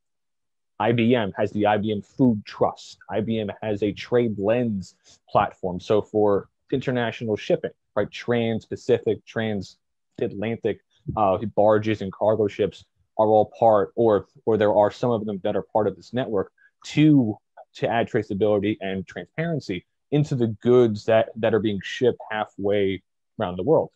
IBM 0.82 1.32
has 1.38 1.52
the 1.52 1.64
IBM 1.64 2.04
Food 2.06 2.44
Trust. 2.46 2.98
IBM 3.12 3.50
has 3.62 3.84
a 3.84 3.94
TradeLens 3.94 4.96
platform. 5.30 5.80
So 5.80 6.02
for 6.02 6.50
international 6.72 7.36
shipping, 7.36 7.72
right, 7.96 8.10
trans-Pacific, 8.10 9.24
trans-Atlantic 9.26 10.80
uh, 11.16 11.38
barges 11.56 12.02
and 12.02 12.12
cargo 12.12 12.48
ships 12.48 12.86
are 13.18 13.28
all 13.28 13.52
part, 13.60 13.92
or 13.96 14.28
or 14.46 14.58
there 14.58 14.74
are 14.74 14.92
some 14.92 15.12
of 15.12 15.26
them 15.26 15.40
that 15.44 15.56
are 15.56 15.66
part 15.74 15.88
of 15.88 15.96
this 15.96 16.14
network 16.14 16.52
to 16.86 17.38
to 17.76 17.88
add 17.88 18.10
traceability 18.10 18.78
and 18.82 19.06
transparency 19.06 19.86
into 20.12 20.36
the 20.36 20.48
goods 20.48 21.06
that 21.06 21.30
that 21.36 21.54
are 21.54 21.60
being 21.60 21.80
shipped 21.84 22.20
halfway 22.32 23.02
around 23.40 23.58
the 23.58 23.64
world. 23.64 23.92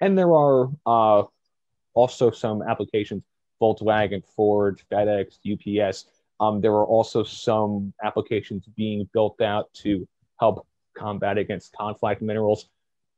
And 0.00 0.16
there 0.18 0.32
are 0.32 0.68
uh, 0.86 1.24
also 1.94 2.30
some 2.30 2.62
applications, 2.62 3.22
Volkswagen, 3.60 4.22
Ford, 4.34 4.80
FedEx, 4.90 5.38
UPS. 5.52 6.06
Um, 6.42 6.60
there 6.60 6.72
are 6.72 6.84
also 6.84 7.22
some 7.22 7.94
applications 8.02 8.66
being 8.76 9.08
built 9.12 9.40
out 9.40 9.72
to 9.74 10.08
help 10.40 10.66
combat 10.98 11.38
against 11.38 11.72
conflict 11.72 12.20
minerals, 12.20 12.68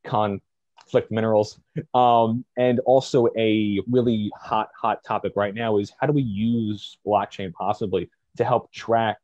conflict 0.05 1.11
minerals. 1.11 1.59
Um, 1.95 2.45
and 2.59 2.81
also 2.81 3.29
a 3.39 3.81
really 3.91 4.31
hot, 4.39 4.69
hot 4.79 5.03
topic 5.05 5.33
right 5.37 5.55
now 5.55 5.79
is 5.79 5.91
how 5.99 6.07
do 6.07 6.13
we 6.13 6.21
use 6.21 6.99
blockchain 7.07 7.51
possibly 7.55 8.11
to 8.37 8.45
help 8.45 8.71
track 8.73 9.17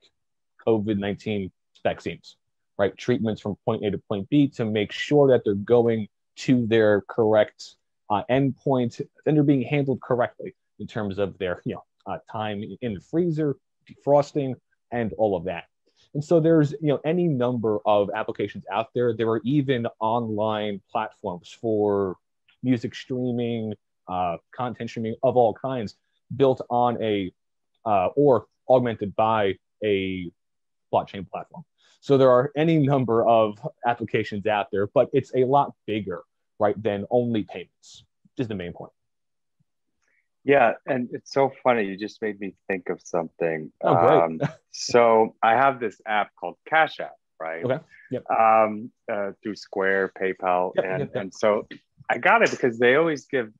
COVID-19 0.66 1.50
vaccines, 1.82 2.36
right? 2.78 2.96
Treatments 2.96 3.42
from 3.42 3.56
point 3.66 3.84
A 3.84 3.90
to 3.90 3.98
point 3.98 4.30
B 4.30 4.48
to 4.48 4.64
make 4.64 4.92
sure 4.92 5.28
that 5.28 5.42
they're 5.44 5.54
going 5.54 6.08
to 6.36 6.66
their 6.66 7.02
correct 7.02 7.76
uh, 8.08 8.22
endpoint, 8.30 9.02
and 9.26 9.36
they're 9.36 9.44
being 9.44 9.62
handled 9.62 10.00
correctly 10.00 10.54
in 10.78 10.86
terms 10.86 11.18
of 11.18 11.36
their 11.36 11.60
you 11.66 11.74
know 11.74 11.84
uh, 12.06 12.18
time 12.32 12.64
in 12.80 12.94
the 12.94 13.00
freezer, 13.00 13.56
defrosting, 13.90 14.54
and 14.90 15.12
all 15.14 15.36
of 15.36 15.44
that. 15.44 15.64
And 16.14 16.24
so 16.24 16.40
there's 16.40 16.72
you 16.72 16.88
know 16.88 17.00
any 17.04 17.28
number 17.28 17.78
of 17.84 18.10
applications 18.14 18.64
out 18.70 18.88
there. 18.94 19.14
There 19.14 19.28
are 19.28 19.40
even 19.44 19.86
online 20.00 20.80
platforms 20.90 21.56
for 21.60 22.16
music 22.62 22.94
streaming, 22.94 23.74
uh, 24.08 24.36
content 24.54 24.90
streaming 24.90 25.14
of 25.22 25.36
all 25.36 25.54
kinds, 25.54 25.96
built 26.36 26.60
on 26.70 27.02
a 27.02 27.32
uh, 27.84 28.08
or 28.16 28.46
augmented 28.68 29.14
by 29.16 29.56
a 29.84 30.30
blockchain 30.92 31.28
platform. 31.28 31.64
So 32.00 32.16
there 32.16 32.30
are 32.30 32.50
any 32.56 32.78
number 32.78 33.26
of 33.26 33.58
applications 33.86 34.46
out 34.46 34.68
there, 34.72 34.86
but 34.88 35.10
it's 35.12 35.32
a 35.34 35.44
lot 35.44 35.74
bigger 35.86 36.22
right, 36.58 36.80
than 36.80 37.06
only 37.10 37.42
payments, 37.44 38.04
is 38.38 38.48
the 38.48 38.54
main 38.54 38.72
point. 38.72 38.92
Yeah, 40.44 40.72
and 40.86 41.08
it's 41.12 41.32
so 41.32 41.52
funny. 41.62 41.84
You 41.84 41.96
just 41.96 42.22
made 42.22 42.40
me 42.40 42.54
think 42.66 42.88
of 42.88 43.00
something. 43.04 43.70
Oh, 43.82 43.94
great. 43.94 44.22
Um, 44.22 44.40
so 44.70 45.36
I 45.42 45.52
have 45.52 45.80
this 45.80 46.00
app 46.06 46.30
called 46.38 46.56
Cash 46.66 47.00
App, 47.00 47.12
right? 47.38 47.64
Okay. 47.64 47.78
Yep. 48.10 48.24
Um, 48.30 48.90
uh, 49.10 49.32
through 49.42 49.56
Square, 49.56 50.12
PayPal, 50.20 50.72
yep, 50.76 50.84
and 50.84 51.00
yep, 51.00 51.10
yep. 51.14 51.22
and 51.22 51.34
so 51.34 51.68
I 52.08 52.18
got 52.18 52.42
it 52.42 52.50
because 52.50 52.78
they 52.78 52.96
always 52.96 53.26
give 53.26 53.52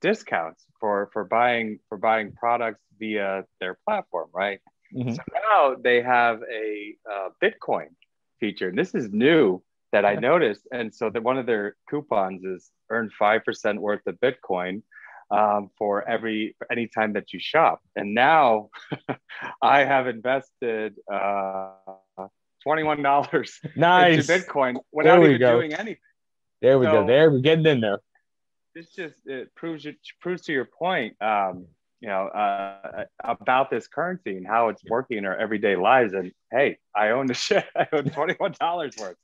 discounts 0.00 0.64
for 0.80 1.10
for 1.12 1.24
buying 1.24 1.80
for 1.88 1.98
buying 1.98 2.32
products 2.32 2.80
via 2.98 3.44
their 3.60 3.78
platform, 3.86 4.28
right? 4.32 4.60
Mm-hmm. 4.94 5.14
So 5.14 5.22
now 5.50 5.76
they 5.82 6.00
have 6.02 6.40
a 6.50 6.94
uh, 7.10 7.28
Bitcoin 7.42 7.88
feature, 8.40 8.68
and 8.68 8.78
this 8.78 8.94
is 8.94 9.10
new 9.12 9.62
that 9.92 10.04
I 10.04 10.14
noticed. 10.14 10.66
And 10.70 10.94
so 10.94 11.10
that 11.10 11.22
one 11.22 11.38
of 11.38 11.46
their 11.46 11.76
coupons 11.88 12.44
is 12.44 12.70
earn 12.90 13.10
5% 13.20 13.78
worth 13.78 14.06
of 14.06 14.16
Bitcoin 14.20 14.82
um, 15.30 15.70
for 15.76 16.08
every 16.08 16.56
any 16.70 16.88
time 16.88 17.12
that 17.14 17.32
you 17.32 17.40
shop. 17.40 17.80
And 17.96 18.14
now 18.14 18.70
I 19.62 19.84
have 19.84 20.06
invested 20.06 20.94
uh, 21.12 21.72
$21 22.66 23.50
nice. 23.76 24.28
into 24.28 24.32
Bitcoin 24.32 24.76
without 24.92 25.22
even 25.22 25.38
go. 25.38 25.56
doing 25.58 25.74
anything. 25.74 25.96
There 26.60 26.78
we 26.78 26.86
so, 26.86 26.92
go. 26.92 27.06
There 27.06 27.30
we're 27.30 27.40
getting 27.40 27.66
in 27.66 27.80
there. 27.80 28.00
This 28.74 28.90
just 28.90 29.14
it 29.26 29.54
proves 29.54 29.86
it 29.86 29.96
proves 30.20 30.42
to 30.42 30.52
your 30.52 30.66
point. 30.66 31.20
Um, 31.22 31.66
you 32.00 32.08
know, 32.08 32.28
uh, 32.28 33.04
about 33.24 33.70
this 33.70 33.88
currency 33.88 34.36
and 34.36 34.46
how 34.46 34.68
it's 34.68 34.82
working 34.88 35.18
in 35.18 35.24
our 35.24 35.36
everyday 35.36 35.74
lives. 35.74 36.12
And 36.12 36.32
hey, 36.52 36.78
I 36.94 37.10
own 37.10 37.26
the 37.26 37.34
shit. 37.34 37.64
I 37.76 37.86
own 37.92 38.04
twenty 38.10 38.34
one 38.34 38.54
dollars 38.58 38.94
worth. 38.98 39.16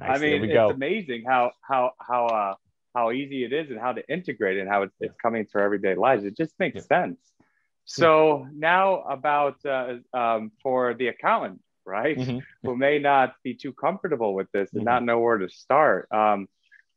Nice. 0.00 0.18
I 0.18 0.20
mean, 0.20 0.44
it's 0.44 0.52
go. 0.52 0.70
amazing 0.70 1.24
how 1.26 1.52
how 1.60 1.92
how 2.00 2.26
uh, 2.26 2.54
how 2.94 3.10
easy 3.10 3.44
it 3.44 3.52
is 3.52 3.70
and 3.70 3.78
how 3.78 3.92
to 3.92 4.06
integrate 4.08 4.58
and 4.58 4.68
how 4.68 4.82
it's, 4.82 4.94
it's 5.00 5.16
coming 5.20 5.46
to 5.46 5.58
our 5.58 5.64
everyday 5.64 5.94
lives. 5.94 6.24
It 6.24 6.36
just 6.36 6.52
makes 6.58 6.76
yeah. 6.76 6.82
sense. 6.82 7.18
So 7.84 8.46
now 8.54 9.02
about 9.02 9.64
uh, 9.64 9.96
um, 10.14 10.52
for 10.62 10.94
the 10.94 11.08
accountant, 11.08 11.60
right, 11.84 12.16
mm-hmm. 12.16 12.38
who 12.62 12.76
may 12.76 12.98
not 12.98 13.34
be 13.42 13.54
too 13.54 13.72
comfortable 13.72 14.34
with 14.34 14.50
this 14.52 14.72
and 14.72 14.80
mm-hmm. 14.80 14.86
not 14.86 15.04
know 15.04 15.18
where 15.18 15.38
to 15.38 15.48
start. 15.48 16.08
Um, 16.12 16.48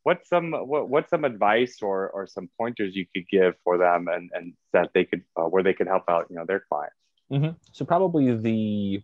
what's 0.04 0.30
some 0.30 0.52
what, 0.52 0.88
what's 0.88 1.10
some 1.10 1.26
advice 1.26 1.80
or 1.82 2.10
or 2.10 2.28
some 2.28 2.50
pointers 2.58 2.96
you 2.96 3.06
could 3.14 3.28
give 3.28 3.56
for 3.64 3.78
them 3.78 4.08
and 4.08 4.30
and 4.34 4.54
that 4.72 4.92
they 4.94 5.04
could 5.04 5.24
uh, 5.36 5.44
where 5.44 5.64
they 5.64 5.74
could 5.74 5.88
help 5.88 6.04
out 6.08 6.28
you 6.30 6.36
know 6.36 6.46
their 6.46 6.64
clients. 6.70 6.96
Mm-hmm. 7.32 7.58
So 7.72 7.86
probably 7.86 8.36
the 8.36 9.02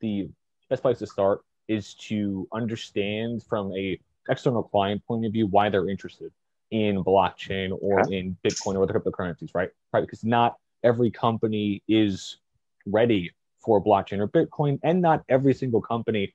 the 0.00 0.30
best 0.70 0.82
place 0.82 0.98
to 1.00 1.06
start 1.06 1.40
is 1.66 1.94
to 1.94 2.48
understand 2.52 3.42
from 3.48 3.72
a 3.76 4.00
external 4.28 4.62
client 4.62 5.04
point 5.06 5.24
of 5.24 5.32
view 5.32 5.46
why 5.46 5.68
they're 5.68 5.88
interested 5.88 6.32
in 6.70 7.02
blockchain 7.02 7.76
or 7.80 8.00
okay. 8.00 8.18
in 8.18 8.36
Bitcoin 8.44 8.76
or 8.76 8.82
other 8.82 8.98
cryptocurrencies, 8.98 9.50
right? 9.54 9.70
Right, 9.92 10.02
because 10.02 10.24
not 10.24 10.56
every 10.84 11.10
company 11.10 11.82
is 11.88 12.38
ready 12.86 13.32
for 13.58 13.82
blockchain 13.82 14.20
or 14.20 14.28
Bitcoin, 14.28 14.78
and 14.82 15.02
not 15.02 15.24
every 15.28 15.54
single 15.54 15.80
company 15.80 16.34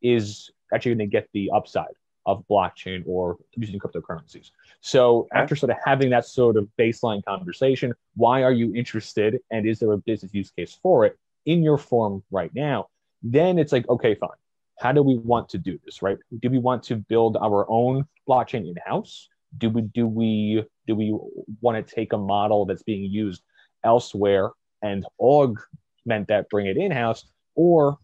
is 0.00 0.50
actually 0.72 0.94
going 0.94 1.10
to 1.10 1.12
get 1.12 1.28
the 1.32 1.50
upside 1.52 1.94
of 2.26 2.42
blockchain 2.50 3.02
or 3.06 3.36
using 3.54 3.78
cryptocurrencies. 3.78 4.50
So 4.80 5.20
okay. 5.20 5.28
after 5.40 5.56
sort 5.56 5.70
of 5.70 5.76
having 5.84 6.10
that 6.10 6.24
sort 6.24 6.56
of 6.56 6.68
baseline 6.78 7.22
conversation, 7.24 7.92
why 8.14 8.42
are 8.42 8.52
you 8.52 8.74
interested, 8.74 9.40
and 9.50 9.66
is 9.66 9.78
there 9.78 9.92
a 9.92 9.98
business 9.98 10.32
use 10.32 10.50
case 10.50 10.78
for 10.82 11.04
it 11.04 11.18
in 11.44 11.62
your 11.62 11.76
form 11.76 12.22
right 12.30 12.54
now? 12.54 12.88
Then 13.22 13.58
it's 13.58 13.72
like, 13.72 13.88
okay, 13.88 14.14
fine 14.14 14.30
how 14.78 14.92
do 14.92 15.02
we 15.02 15.16
want 15.18 15.48
to 15.50 15.58
do 15.58 15.78
this, 15.84 16.02
right? 16.02 16.18
Do 16.40 16.50
we 16.50 16.58
want 16.58 16.82
to 16.84 16.96
build 16.96 17.36
our 17.36 17.66
own 17.68 18.04
blockchain 18.28 18.68
in 18.68 18.74
house? 18.84 19.28
do 19.58 19.70
we 19.70 19.82
do 19.82 20.06
we 20.06 20.64
do 20.86 20.94
we 20.94 21.16
want 21.60 21.86
to 21.86 21.94
take 21.94 22.12
a 22.12 22.18
model 22.18 22.64
that's 22.64 22.82
being 22.82 23.04
used 23.04 23.42
elsewhere 23.84 24.50
and 24.82 25.06
augment 25.18 26.28
that, 26.28 26.48
bring 26.50 26.66
it 26.66 26.76
in 26.76 26.90
house, 26.90 27.24
or 27.54 27.98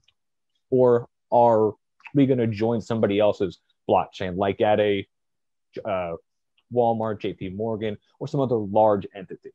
or 0.70 1.08
are 1.32 1.72
we 2.14 2.26
going 2.26 2.38
to 2.38 2.46
join 2.46 2.80
somebody 2.80 3.18
else's 3.18 3.60
blockchain, 3.88 4.36
like 4.36 4.60
at 4.60 4.80
a 4.80 5.06
uh, 5.84 6.14
Walmart, 6.72 7.20
JP 7.20 7.56
Morgan, 7.56 7.96
or 8.18 8.28
some 8.28 8.40
other 8.40 8.56
large 8.56 9.06
entity? 9.14 9.50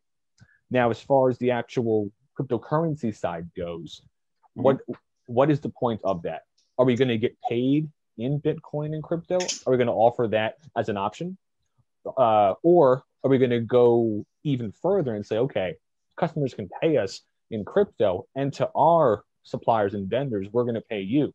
Now, 0.69 0.89
as 0.89 0.99
far 1.01 1.29
as 1.29 1.37
the 1.37 1.51
actual 1.51 2.11
cryptocurrency 2.37 3.15
side 3.15 3.49
goes, 3.55 4.01
mm-hmm. 4.01 4.63
what 4.63 4.81
what 5.27 5.49
is 5.49 5.59
the 5.59 5.69
point 5.69 6.01
of 6.03 6.21
that? 6.23 6.43
Are 6.77 6.85
we 6.85 6.95
going 6.95 7.09
to 7.09 7.17
get 7.17 7.37
paid 7.47 7.89
in 8.17 8.39
Bitcoin 8.39 8.93
and 8.93 9.03
crypto? 9.03 9.37
Are 9.65 9.71
we 9.71 9.77
going 9.77 9.87
to 9.87 9.93
offer 9.93 10.27
that 10.29 10.57
as 10.75 10.89
an 10.89 10.97
option? 10.97 11.37
Uh, 12.05 12.53
or 12.63 13.03
are 13.23 13.29
we 13.29 13.37
going 13.37 13.51
to 13.51 13.59
go 13.61 14.25
even 14.43 14.71
further 14.71 15.15
and 15.15 15.25
say, 15.25 15.37
okay, 15.37 15.75
customers 16.17 16.53
can 16.53 16.69
pay 16.81 16.97
us 16.97 17.21
in 17.51 17.63
crypto, 17.63 18.25
and 18.35 18.53
to 18.53 18.69
our 18.75 19.23
suppliers 19.43 19.93
and 19.93 20.09
vendors, 20.09 20.47
we're 20.51 20.63
going 20.63 20.75
to 20.75 20.81
pay 20.81 21.01
you 21.01 21.33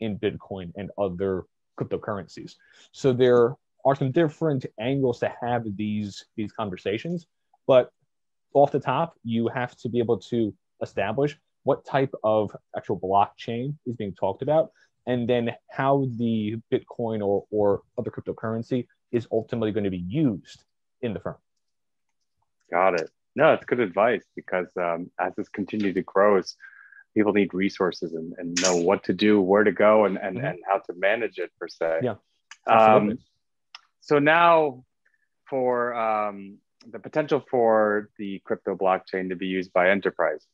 in 0.00 0.18
Bitcoin 0.18 0.72
and 0.76 0.90
other 0.98 1.44
cryptocurrencies. 1.78 2.54
So 2.92 3.12
there 3.12 3.56
are 3.84 3.94
some 3.96 4.12
different 4.12 4.66
angles 4.78 5.18
to 5.20 5.32
have 5.40 5.64
these 5.76 6.24
these 6.36 6.52
conversations, 6.52 7.26
but 7.66 7.90
off 8.54 8.70
the 8.70 8.80
top, 8.80 9.14
you 9.24 9.48
have 9.48 9.76
to 9.78 9.88
be 9.88 9.98
able 9.98 10.18
to 10.18 10.54
establish 10.82 11.38
what 11.64 11.84
type 11.84 12.12
of 12.24 12.54
actual 12.76 12.98
blockchain 12.98 13.76
is 13.86 13.96
being 13.96 14.14
talked 14.14 14.42
about, 14.42 14.70
and 15.06 15.28
then 15.28 15.52
how 15.70 16.06
the 16.16 16.56
Bitcoin 16.72 17.24
or, 17.24 17.44
or 17.50 17.82
other 17.98 18.10
cryptocurrency 18.10 18.86
is 19.10 19.26
ultimately 19.30 19.72
going 19.72 19.84
to 19.84 19.90
be 19.90 19.98
used 19.98 20.64
in 21.00 21.12
the 21.12 21.20
firm. 21.20 21.36
Got 22.70 23.00
it. 23.00 23.10
No, 23.34 23.52
it's 23.54 23.64
good 23.64 23.80
advice 23.80 24.24
because 24.36 24.68
um, 24.76 25.10
as 25.18 25.34
this 25.36 25.48
continues 25.48 25.94
to 25.94 26.02
grow, 26.02 26.40
people 27.14 27.32
need 27.32 27.52
resources 27.54 28.12
and, 28.14 28.34
and 28.38 28.60
know 28.62 28.76
what 28.76 29.04
to 29.04 29.12
do, 29.12 29.40
where 29.40 29.64
to 29.64 29.72
go, 29.72 30.04
and, 30.04 30.18
and, 30.18 30.36
mm-hmm. 30.36 30.46
and 30.46 30.58
how 30.66 30.78
to 30.78 30.92
manage 30.94 31.38
it 31.38 31.50
per 31.58 31.68
se. 31.68 32.00
Yeah. 32.02 32.14
Um, 32.66 33.18
so 34.00 34.18
now 34.18 34.84
for 35.48 35.94
um, 35.94 36.58
the 36.90 36.98
potential 36.98 37.44
for 37.50 38.10
the 38.18 38.40
crypto 38.44 38.74
blockchain 38.76 39.28
to 39.30 39.36
be 39.36 39.46
used 39.46 39.72
by 39.72 39.90
enterprises. 39.90 40.46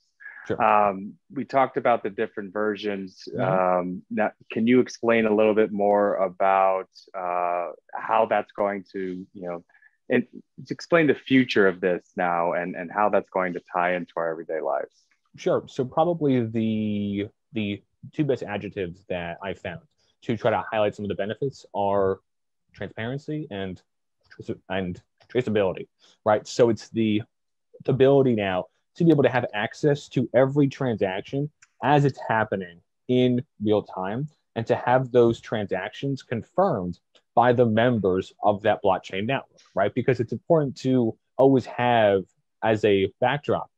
Sure. 0.46 0.62
Um, 0.62 1.14
we 1.32 1.44
talked 1.44 1.76
about 1.76 2.02
the 2.02 2.10
different 2.10 2.52
versions. 2.52 3.28
Mm-hmm. 3.28 3.80
Um, 3.80 4.02
now, 4.10 4.32
can 4.50 4.66
you 4.66 4.80
explain 4.80 5.26
a 5.26 5.34
little 5.34 5.54
bit 5.54 5.72
more 5.72 6.16
about 6.16 6.88
uh, 7.14 7.72
how 7.94 8.26
that's 8.30 8.52
going 8.52 8.84
to, 8.92 9.26
you 9.34 9.42
know, 9.42 9.64
and 10.08 10.26
explain 10.70 11.06
the 11.06 11.14
future 11.14 11.68
of 11.68 11.80
this 11.80 12.02
now 12.16 12.54
and, 12.54 12.74
and 12.76 12.90
how 12.90 13.10
that's 13.10 13.28
going 13.28 13.52
to 13.52 13.60
tie 13.72 13.94
into 13.94 14.12
our 14.16 14.30
everyday 14.30 14.60
lives? 14.60 14.94
Sure. 15.36 15.64
So 15.66 15.84
probably 15.84 16.46
the 16.46 17.28
the 17.52 17.82
two 18.12 18.24
best 18.24 18.42
adjectives 18.42 19.04
that 19.08 19.38
I 19.42 19.54
found 19.54 19.80
to 20.22 20.36
try 20.36 20.50
to 20.50 20.64
highlight 20.70 20.94
some 20.94 21.04
of 21.04 21.08
the 21.08 21.14
benefits 21.14 21.66
are 21.74 22.20
transparency 22.72 23.46
and 23.50 23.80
and 24.68 25.02
traceability, 25.32 25.88
right? 26.24 26.46
So 26.46 26.70
it's 26.70 26.88
the 26.90 27.22
ability 27.86 28.34
now 28.34 28.66
to 28.98 29.04
be 29.04 29.10
able 29.10 29.22
to 29.22 29.28
have 29.28 29.46
access 29.54 30.08
to 30.08 30.28
every 30.34 30.68
transaction 30.68 31.50
as 31.82 32.04
it's 32.04 32.18
happening 32.28 32.80
in 33.08 33.42
real 33.62 33.82
time 33.82 34.28
and 34.56 34.66
to 34.66 34.74
have 34.74 35.10
those 35.12 35.40
transactions 35.40 36.22
confirmed 36.22 36.98
by 37.34 37.52
the 37.52 37.64
members 37.64 38.32
of 38.42 38.62
that 38.62 38.82
blockchain 38.82 39.26
network, 39.26 39.60
right? 39.74 39.94
Because 39.94 40.18
it's 40.18 40.32
important 40.32 40.76
to 40.76 41.16
always 41.36 41.64
have 41.66 42.24
as 42.64 42.84
a 42.84 43.12
backdrop 43.20 43.70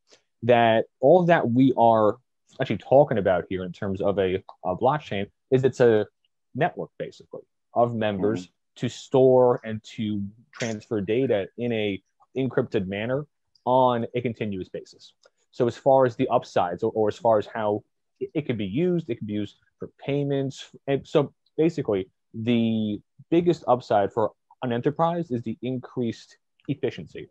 that 0.43 0.87
all 1.01 1.27
that 1.27 1.51
we 1.51 1.75
are 1.77 2.17
actually 2.61 2.79
talking 2.79 3.19
about 3.19 3.45
here 3.51 3.65
in 3.65 3.73
terms 3.73 4.01
of 4.01 4.19
a, 4.19 4.43
a 4.65 4.75
blockchain 4.75 5.27
is 5.51 5.65
it's 5.65 5.81
a 5.81 6.07
network 6.55 6.91
basically 6.99 7.43
of 7.75 7.95
members 7.95 8.45
mm-hmm. 8.45 8.53
to 8.77 8.89
store 8.89 9.61
and 9.65 9.83
to 9.85 10.23
transfer 10.53 11.03
data 11.03 11.47
in 11.59 11.73
a 11.73 12.03
encrypted 12.37 12.87
manner 12.87 13.27
on 13.67 14.07
a 14.15 14.21
continuous 14.21 14.69
basis. 14.69 15.13
So 15.51 15.67
as 15.67 15.77
far 15.77 16.07
as 16.07 16.17
the 16.17 16.29
upsides 16.29 16.83
or, 16.83 16.93
or 16.95 17.09
as 17.09 17.17
far 17.17 17.39
as 17.39 17.47
how 17.47 17.83
it, 18.21 18.31
it 18.35 18.47
can 18.47 18.57
be 18.57 18.67
used, 18.67 19.11
it 19.11 19.19
can 19.19 19.27
be 19.27 19.35
used 19.35 19.57
for 19.79 19.91
payments. 20.05 20.71
And 20.87 21.07
so 21.07 21.33
basically 21.57 22.09
the 22.35 23.01
biggest 23.31 23.65
upside 23.67 24.13
for 24.13 24.33
an 24.63 24.73
enterprise 24.73 25.31
is 25.31 25.43
the 25.43 25.57
increased 25.63 26.37
efficiency 26.69 27.29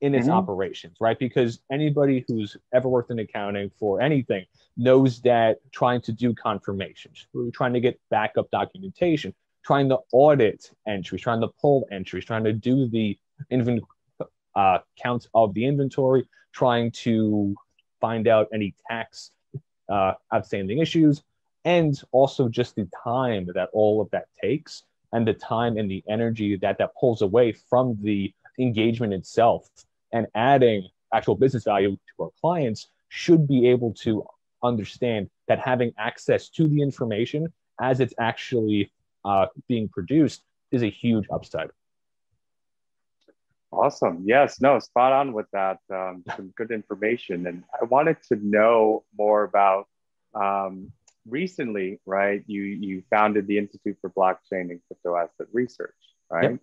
in 0.00 0.14
its 0.16 0.26
mm-hmm. 0.26 0.34
operations, 0.34 0.96
right? 1.00 1.18
Because 1.18 1.60
anybody 1.70 2.24
who's 2.26 2.56
ever 2.74 2.88
worked 2.88 3.12
in 3.12 3.20
accounting 3.20 3.70
for 3.78 4.00
anything 4.00 4.44
knows 4.76 5.20
that 5.20 5.58
trying 5.70 6.00
to 6.02 6.12
do 6.12 6.34
confirmations, 6.34 7.28
trying 7.54 7.72
to 7.72 7.80
get 7.80 8.00
backup 8.10 8.50
documentation, 8.50 9.32
trying 9.64 9.88
to 9.88 9.98
audit 10.12 10.70
entries, 10.88 11.20
trying 11.20 11.40
to 11.40 11.48
pull 11.60 11.86
entries, 11.92 12.24
trying 12.24 12.42
to 12.42 12.52
do 12.52 12.88
the 12.88 13.16
invent 13.50 13.80
uh, 14.56 14.78
counts 15.00 15.28
of 15.34 15.54
the 15.54 15.64
inventory, 15.64 16.28
trying 16.52 16.90
to 16.90 17.54
find 18.00 18.28
out 18.28 18.48
any 18.52 18.74
tax 18.88 19.30
uh, 19.88 20.14
outstanding 20.34 20.78
issues, 20.78 21.22
and 21.64 22.00
also 22.12 22.48
just 22.48 22.76
the 22.76 22.88
time 23.04 23.48
that 23.54 23.68
all 23.72 24.00
of 24.00 24.10
that 24.10 24.26
takes 24.40 24.84
and 25.12 25.26
the 25.26 25.34
time 25.34 25.76
and 25.76 25.90
the 25.90 26.02
energy 26.08 26.56
that 26.56 26.78
that 26.78 26.94
pulls 26.98 27.22
away 27.22 27.52
from 27.52 27.96
the 28.02 28.32
engagement 28.58 29.12
itself 29.12 29.68
and 30.12 30.26
adding 30.34 30.88
actual 31.12 31.34
business 31.34 31.64
value 31.64 31.96
to 32.16 32.24
our 32.24 32.30
clients 32.40 32.88
should 33.08 33.46
be 33.46 33.68
able 33.68 33.92
to 33.92 34.24
understand 34.62 35.28
that 35.48 35.58
having 35.58 35.92
access 35.98 36.48
to 36.48 36.66
the 36.66 36.80
information 36.80 37.52
as 37.80 38.00
it's 38.00 38.14
actually 38.18 38.90
uh, 39.24 39.46
being 39.68 39.88
produced 39.88 40.42
is 40.70 40.82
a 40.82 40.90
huge 40.90 41.26
upside. 41.30 41.70
Awesome. 43.72 44.24
Yes, 44.26 44.60
no, 44.60 44.78
spot 44.78 45.12
on 45.12 45.32
with 45.32 45.46
that. 45.52 45.78
Um, 45.90 46.24
some 46.36 46.52
good 46.56 46.70
information. 46.70 47.46
And 47.46 47.64
I 47.80 47.86
wanted 47.86 48.18
to 48.28 48.36
know 48.36 49.04
more 49.16 49.44
about 49.44 49.88
um, 50.34 50.92
recently, 51.26 51.98
right? 52.04 52.42
You 52.46 52.62
you 52.62 53.02
founded 53.08 53.46
the 53.46 53.56
Institute 53.56 53.96
for 54.02 54.10
Blockchain 54.10 54.70
and 54.70 54.80
Crypto 54.86 55.16
Asset 55.16 55.46
Research, 55.52 55.96
right? 56.30 56.52
Yep. 56.52 56.60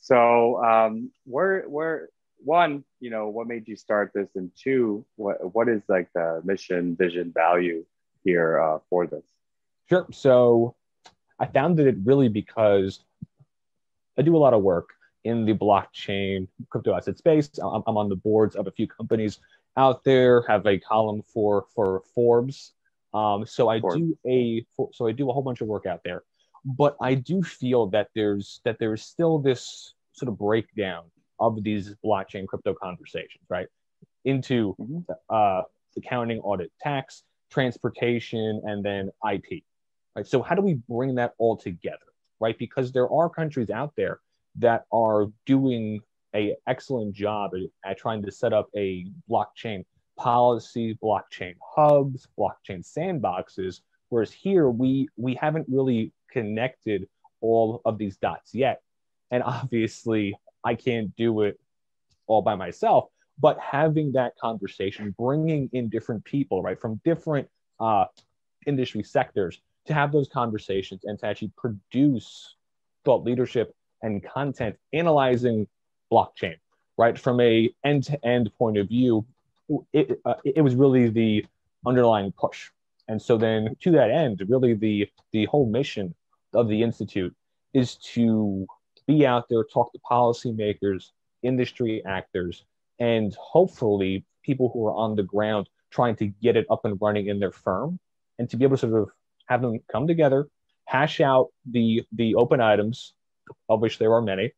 So 0.00 0.62
um, 0.62 1.10
where 1.24 1.62
where 1.62 2.10
one, 2.36 2.84
you 3.00 3.08
know, 3.08 3.28
what 3.28 3.46
made 3.46 3.66
you 3.66 3.76
start 3.76 4.12
this, 4.14 4.28
and 4.34 4.50
two, 4.54 5.06
what 5.16 5.54
what 5.54 5.66
is 5.68 5.82
like 5.88 6.08
the 6.14 6.42
mission, 6.44 6.94
vision, 6.94 7.32
value 7.34 7.86
here 8.22 8.60
uh, 8.60 8.78
for 8.90 9.06
this? 9.06 9.24
Sure. 9.88 10.06
So 10.12 10.76
I 11.38 11.46
founded 11.46 11.86
it 11.86 11.96
really 12.04 12.28
because 12.28 13.00
I 14.18 14.22
do 14.22 14.36
a 14.36 14.38
lot 14.38 14.52
of 14.52 14.62
work 14.62 14.90
in 15.24 15.44
the 15.44 15.54
blockchain 15.54 16.48
crypto 16.68 16.94
asset 16.94 17.18
space. 17.18 17.50
I'm, 17.62 17.82
I'm 17.86 17.96
on 17.96 18.08
the 18.08 18.16
boards 18.16 18.56
of 18.56 18.66
a 18.66 18.70
few 18.70 18.86
companies 18.86 19.38
out 19.76 20.04
there. 20.04 20.42
Have 20.42 20.66
a 20.66 20.78
column 20.78 21.22
for 21.22 21.66
for 21.74 22.02
Forbes. 22.14 22.72
Um, 23.12 23.44
so 23.46 23.68
I 23.68 23.80
Forbes. 23.80 23.96
do 23.96 24.18
a 24.26 24.64
so 24.92 25.06
I 25.06 25.12
do 25.12 25.30
a 25.30 25.32
whole 25.32 25.42
bunch 25.42 25.60
of 25.60 25.68
work 25.68 25.86
out 25.86 26.00
there, 26.04 26.22
but 26.64 26.96
I 27.00 27.14
do 27.14 27.42
feel 27.42 27.88
that 27.88 28.08
there's 28.14 28.60
that 28.64 28.78
there's 28.78 29.02
still 29.02 29.38
this 29.38 29.94
sort 30.12 30.28
of 30.28 30.38
breakdown 30.38 31.04
of 31.38 31.62
these 31.62 31.94
blockchain 32.04 32.46
crypto 32.46 32.74
conversations, 32.74 33.44
right? 33.48 33.66
Into 34.24 34.76
mm-hmm. 34.78 35.12
uh, 35.28 35.62
accounting, 35.96 36.40
audit, 36.40 36.70
tax, 36.80 37.22
transportation, 37.50 38.60
and 38.64 38.84
then 38.84 39.10
IT. 39.24 39.62
Right. 40.14 40.26
So 40.26 40.42
how 40.42 40.54
do 40.54 40.62
we 40.62 40.74
bring 40.88 41.14
that 41.16 41.34
all 41.38 41.56
together, 41.56 41.98
right? 42.40 42.58
Because 42.58 42.92
there 42.92 43.10
are 43.10 43.30
countries 43.30 43.70
out 43.70 43.92
there 43.96 44.20
that 44.56 44.84
are 44.92 45.26
doing 45.46 46.00
a 46.34 46.56
excellent 46.66 47.14
job 47.14 47.52
at, 47.54 47.90
at 47.90 47.98
trying 47.98 48.22
to 48.22 48.30
set 48.30 48.52
up 48.52 48.68
a 48.76 49.06
blockchain 49.28 49.84
policy, 50.16 50.98
blockchain 51.02 51.54
hubs, 51.74 52.28
blockchain 52.38 52.84
sandboxes. 52.86 53.80
Whereas 54.08 54.32
here 54.32 54.68
we 54.68 55.08
we 55.16 55.34
haven't 55.34 55.66
really 55.68 56.12
connected 56.30 57.08
all 57.40 57.80
of 57.84 57.98
these 57.98 58.16
dots 58.16 58.54
yet. 58.54 58.82
And 59.30 59.42
obviously, 59.42 60.34
I 60.64 60.74
can't 60.74 61.14
do 61.16 61.42
it 61.42 61.58
all 62.26 62.42
by 62.42 62.54
myself. 62.54 63.08
But 63.38 63.58
having 63.58 64.12
that 64.12 64.36
conversation, 64.38 65.14
bringing 65.18 65.70
in 65.72 65.88
different 65.88 66.24
people, 66.24 66.62
right, 66.62 66.78
from 66.78 67.00
different 67.04 67.48
uh, 67.78 68.04
industry 68.66 69.02
sectors 69.02 69.60
to 69.86 69.94
have 69.94 70.12
those 70.12 70.28
conversations 70.28 71.02
and 71.04 71.18
to 71.20 71.26
actually 71.26 71.52
produce 71.56 72.56
thought 73.04 73.24
leadership 73.24 73.74
and 74.02 74.22
content 74.22 74.76
analyzing 74.92 75.66
blockchain, 76.12 76.56
right, 76.98 77.18
from 77.18 77.40
a 77.40 77.70
end-to-end 77.84 78.50
point 78.58 78.78
of 78.78 78.88
view, 78.88 79.24
it, 79.92 80.20
uh, 80.24 80.34
it 80.44 80.62
was 80.62 80.74
really 80.74 81.08
the 81.08 81.44
underlying 81.86 82.32
push. 82.32 82.70
And 83.08 83.20
so 83.20 83.36
then 83.36 83.76
to 83.80 83.90
that 83.92 84.10
end, 84.10 84.42
really 84.48 84.74
the 84.74 85.08
the 85.32 85.46
whole 85.46 85.66
mission 85.66 86.14
of 86.54 86.68
the 86.68 86.82
institute 86.82 87.34
is 87.74 87.96
to 88.14 88.66
be 89.06 89.26
out 89.26 89.48
there, 89.48 89.64
talk 89.64 89.92
to 89.92 89.98
policymakers, 89.98 91.10
industry 91.42 92.04
actors, 92.04 92.64
and 92.98 93.34
hopefully 93.34 94.24
people 94.42 94.70
who 94.72 94.86
are 94.86 94.94
on 94.94 95.16
the 95.16 95.22
ground 95.22 95.68
trying 95.90 96.14
to 96.16 96.26
get 96.26 96.56
it 96.56 96.66
up 96.70 96.84
and 96.84 96.98
running 97.00 97.26
in 97.26 97.40
their 97.40 97.50
firm 97.50 97.98
and 98.38 98.48
to 98.50 98.56
be 98.56 98.64
able 98.64 98.76
to 98.76 98.88
sort 98.88 99.02
of 99.02 99.10
have 99.46 99.60
them 99.62 99.80
come 99.90 100.06
together, 100.06 100.46
hash 100.84 101.20
out 101.20 101.48
the 101.68 102.02
the 102.12 102.34
open 102.36 102.60
items, 102.60 103.14
of 103.68 103.80
which 103.80 103.98
there 103.98 104.12
are 104.12 104.22
many, 104.22 104.52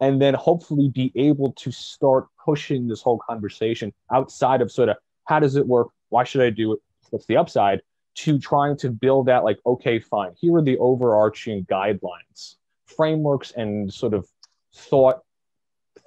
and 0.00 0.20
then 0.20 0.34
hopefully 0.34 0.88
be 0.88 1.12
able 1.16 1.52
to 1.52 1.70
start 1.70 2.26
pushing 2.44 2.88
this 2.88 3.02
whole 3.02 3.20
conversation 3.28 3.92
outside 4.12 4.60
of 4.60 4.70
sort 4.70 4.88
of 4.88 4.96
how 5.24 5.40
does 5.40 5.56
it 5.56 5.66
work? 5.66 5.88
Why 6.08 6.24
should 6.24 6.42
I 6.42 6.50
do 6.50 6.72
it? 6.72 6.80
What's 7.10 7.26
the 7.26 7.36
upside? 7.36 7.82
To 8.16 8.38
trying 8.38 8.76
to 8.78 8.90
build 8.90 9.26
that, 9.26 9.44
like, 9.44 9.58
okay, 9.66 9.98
fine, 9.98 10.32
here 10.40 10.56
are 10.56 10.62
the 10.62 10.78
overarching 10.78 11.66
guidelines, 11.66 12.56
frameworks, 12.86 13.52
and 13.52 13.92
sort 13.92 14.14
of 14.14 14.26
thought 14.72 15.20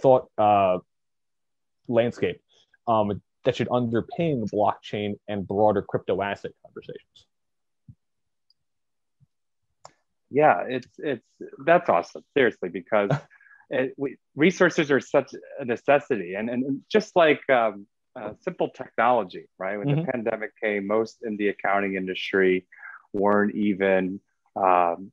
thought 0.01 0.29
uh, 0.37 0.79
landscape 1.87 2.41
um, 2.87 3.21
that 3.43 3.55
should 3.55 3.67
underpin 3.69 4.41
the 4.41 4.49
blockchain 4.51 5.15
and 5.27 5.47
broader 5.47 5.81
crypto 5.81 6.21
asset 6.21 6.51
conversations. 6.65 7.25
Yeah, 10.31 10.63
it's 10.67 10.87
it's 10.97 11.25
that's 11.65 11.89
awesome. 11.89 12.23
Seriously, 12.35 12.69
because 12.69 13.09
it, 13.69 13.93
we, 13.97 14.17
resources 14.35 14.91
are 14.91 14.99
such 14.99 15.31
a 15.59 15.65
necessity, 15.65 16.35
and 16.35 16.49
and 16.49 16.81
just 16.89 17.15
like 17.15 17.41
um, 17.49 17.87
uh, 18.15 18.33
simple 18.41 18.69
technology, 18.69 19.45
right? 19.57 19.77
When 19.77 19.87
mm-hmm. 19.87 20.01
the 20.01 20.11
pandemic 20.11 20.51
came, 20.61 20.87
most 20.87 21.19
in 21.23 21.37
the 21.37 21.49
accounting 21.49 21.95
industry 21.95 22.65
weren't 23.13 23.55
even 23.55 24.19
um, 24.55 25.11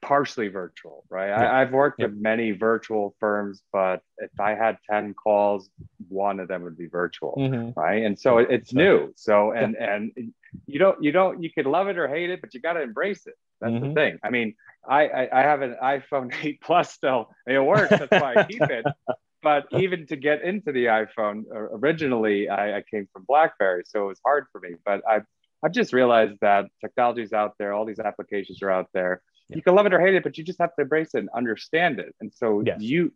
partially 0.00 0.48
virtual, 0.48 1.04
right? 1.10 1.28
Yeah. 1.28 1.56
I, 1.56 1.60
have 1.60 1.72
worked 1.72 2.00
yeah. 2.00 2.06
with 2.06 2.16
many 2.16 2.52
virtual 2.52 3.14
firms, 3.20 3.62
but 3.72 4.02
if 4.18 4.30
I 4.40 4.54
had 4.54 4.78
10 4.90 5.14
calls, 5.14 5.68
one 6.08 6.40
of 6.40 6.48
them 6.48 6.62
would 6.62 6.78
be 6.78 6.86
virtual, 6.86 7.34
mm-hmm. 7.38 7.78
right? 7.78 8.02
And 8.04 8.18
so 8.18 8.38
it's 8.38 8.72
new. 8.72 9.12
So, 9.16 9.52
and, 9.52 9.76
yeah. 9.78 9.94
and 9.94 10.32
you 10.66 10.78
don't, 10.78 11.02
you 11.02 11.12
don't, 11.12 11.42
you 11.42 11.50
could 11.50 11.66
love 11.66 11.88
it 11.88 11.98
or 11.98 12.08
hate 12.08 12.30
it, 12.30 12.40
but 12.40 12.54
you 12.54 12.60
got 12.60 12.74
to 12.74 12.82
embrace 12.82 13.26
it. 13.26 13.34
That's 13.60 13.72
mm-hmm. 13.72 13.88
the 13.88 13.94
thing. 13.94 14.18
I 14.22 14.30
mean, 14.30 14.54
I, 14.88 15.08
I, 15.08 15.40
I, 15.40 15.42
have 15.42 15.62
an 15.62 15.76
iPhone 15.82 16.34
8 16.42 16.60
Plus 16.60 16.92
still. 16.92 17.30
it 17.46 17.58
works. 17.58 17.90
That's 17.90 18.10
why 18.10 18.34
I 18.36 18.44
keep 18.44 18.62
it. 18.62 18.84
But 19.42 19.66
even 19.78 20.08
to 20.08 20.16
get 20.16 20.42
into 20.42 20.72
the 20.72 20.86
iPhone, 20.86 21.44
uh, 21.54 21.76
originally 21.76 22.48
I, 22.48 22.78
I 22.78 22.82
came 22.82 23.06
from 23.12 23.24
BlackBerry, 23.28 23.84
so 23.86 24.02
it 24.02 24.08
was 24.08 24.20
hard 24.24 24.46
for 24.50 24.60
me. 24.60 24.70
But 24.84 25.02
I've, 25.08 25.22
I've 25.62 25.70
just 25.70 25.92
realized 25.92 26.38
that 26.40 26.64
technology 26.80 27.22
is 27.22 27.32
out 27.32 27.52
there. 27.56 27.72
All 27.72 27.84
these 27.84 28.00
applications 28.00 28.60
are 28.62 28.72
out 28.72 28.88
there 28.92 29.22
you 29.48 29.62
can 29.62 29.74
love 29.74 29.86
it 29.86 29.94
or 29.94 30.00
hate 30.00 30.14
it, 30.14 30.22
but 30.22 30.36
you 30.38 30.44
just 30.44 30.58
have 30.60 30.74
to 30.76 30.82
embrace 30.82 31.14
it 31.14 31.18
and 31.18 31.28
understand 31.34 32.00
it. 32.00 32.14
And 32.20 32.32
so 32.34 32.62
yes. 32.64 32.80
you, 32.80 33.12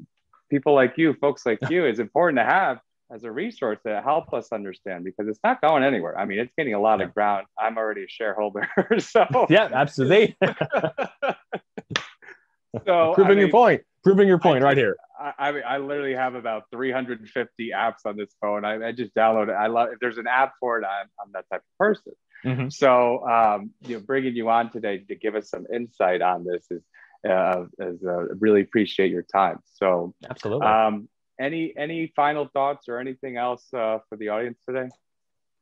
people 0.49 0.75
like 0.75 0.97
you, 0.97 1.14
folks 1.14 1.45
like 1.45 1.59
you, 1.69 1.87
is 1.87 1.99
important 1.99 2.38
to 2.38 2.45
have 2.45 2.81
as 3.12 3.25
a 3.25 3.33
resource 3.33 3.79
to 3.85 4.01
help 4.03 4.33
us 4.33 4.53
understand 4.53 5.05
because 5.05 5.27
it's 5.27 5.40
not 5.43 5.61
going 5.61 5.83
anywhere. 5.83 6.16
I 6.19 6.25
mean, 6.25 6.38
it's 6.38 6.53
getting 6.57 6.75
a 6.75 6.81
lot 6.81 7.01
yeah. 7.01 7.07
of 7.07 7.14
ground. 7.14 7.47
I'm 7.59 7.77
already 7.77 8.05
a 8.05 8.09
shareholder, 8.09 8.69
so 8.99 9.47
yeah, 9.51 9.69
absolutely. 9.73 10.37
so 12.87 13.14
proving 13.14 13.25
I 13.25 13.29
mean, 13.29 13.38
your 13.38 13.51
point, 13.51 13.83
proving 14.05 14.29
your 14.29 14.38
point 14.38 14.62
I, 14.62 14.66
right 14.69 14.77
here. 14.77 14.97
I, 15.19 15.33
I, 15.38 15.49
I 15.61 15.79
literally 15.79 16.14
have 16.14 16.37
about 16.37 16.64
350 16.71 17.71
apps 17.75 18.07
on 18.07 18.16
this 18.16 18.33
phone. 18.40 18.64
I, 18.64 18.88
I 18.88 18.93
just 18.93 19.12
download 19.14 19.49
it. 19.49 19.55
I 19.55 19.66
love 19.66 19.88
if 19.93 19.99
there's 19.99 20.19
an 20.19 20.29
app 20.29 20.53
for 20.61 20.79
it. 20.79 20.85
I'm, 20.85 21.09
I'm 21.21 21.33
that 21.33 21.47
type 21.51 21.62
of 21.62 21.79
person. 21.79 22.12
Mm-hmm. 22.44 22.68
So, 22.70 23.26
um, 23.29 23.70
you 23.83 23.96
know, 23.96 24.03
bringing 24.03 24.35
you 24.35 24.48
on 24.48 24.70
today 24.70 24.98
to 24.98 25.14
give 25.14 25.35
us 25.35 25.50
some 25.50 25.66
insight 25.72 26.22
on 26.22 26.44
this 26.44 26.66
is, 26.70 26.83
uh, 27.29 27.64
is 27.79 28.03
uh, 28.03 28.35
really 28.38 28.62
appreciate 28.62 29.11
your 29.11 29.22
time. 29.22 29.59
So, 29.74 30.14
absolutely. 30.29 30.66
Um, 30.66 31.09
any 31.38 31.72
any 31.76 32.12
final 32.14 32.48
thoughts 32.53 32.88
or 32.88 32.98
anything 32.98 33.37
else 33.37 33.66
uh, 33.72 33.98
for 34.09 34.16
the 34.16 34.29
audience 34.29 34.59
today? 34.68 34.88